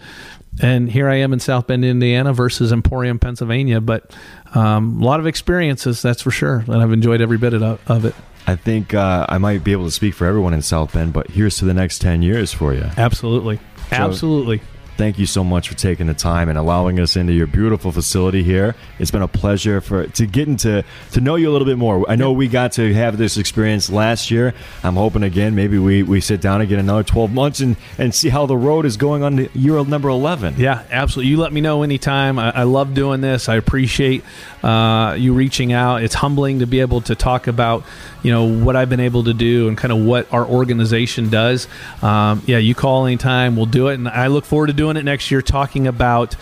[0.61, 3.79] and here I am in South Bend, Indiana, versus Emporium, Pennsylvania.
[3.79, 4.15] But
[4.55, 8.05] um, a lot of experiences, that's for sure, and I've enjoyed every bit of, of
[8.05, 8.15] it.
[8.47, 11.27] I think uh, I might be able to speak for everyone in South Bend, but
[11.27, 12.89] here's to the next 10 years for you.
[12.95, 13.59] Absolutely,
[13.91, 14.61] absolutely.
[14.97, 18.41] Thank you so much for taking the time and allowing us into your beautiful facility
[18.41, 18.75] here.
[18.97, 22.03] It's been a pleasure for to get into to know you a little bit more.
[22.09, 24.55] I know we got to have this experience last year.
[24.83, 28.29] I'm hoping again maybe we, we sit down again another 12 months and, and see
[28.29, 30.55] how the road is going on to year number 11.
[30.57, 31.29] Yeah, absolutely.
[31.29, 32.39] You let me know anytime.
[32.39, 33.47] I, I love doing this.
[33.49, 34.23] I appreciate
[34.63, 36.01] uh, you reaching out.
[36.01, 37.83] It's humbling to be able to talk about,
[38.23, 41.67] you know, what I've been able to do and kind of what our organization does.
[42.01, 43.55] Um, yeah, you call anytime.
[43.55, 43.95] We'll do it.
[43.95, 46.35] And I look forward to doing it next year, talking about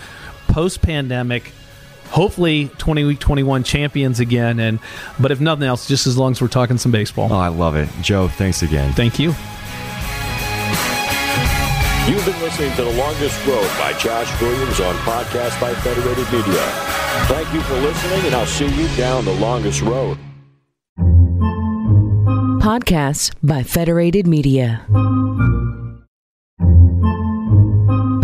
[0.48, 1.52] post pandemic.
[2.10, 4.80] Hopefully, 2021 champions again, and
[5.20, 7.34] but if nothing else, just as long as we're talking some baseball.
[7.34, 7.90] Oh, I love it.
[8.02, 8.94] Joe, thanks again.
[8.94, 9.34] Thank you.
[12.08, 16.62] You've been listening to The Longest Road by Josh Williams on podcast by Federated Media.
[17.26, 20.20] Thank you for listening, and I'll see you down the longest road.
[22.62, 24.86] Podcasts by Federated Media.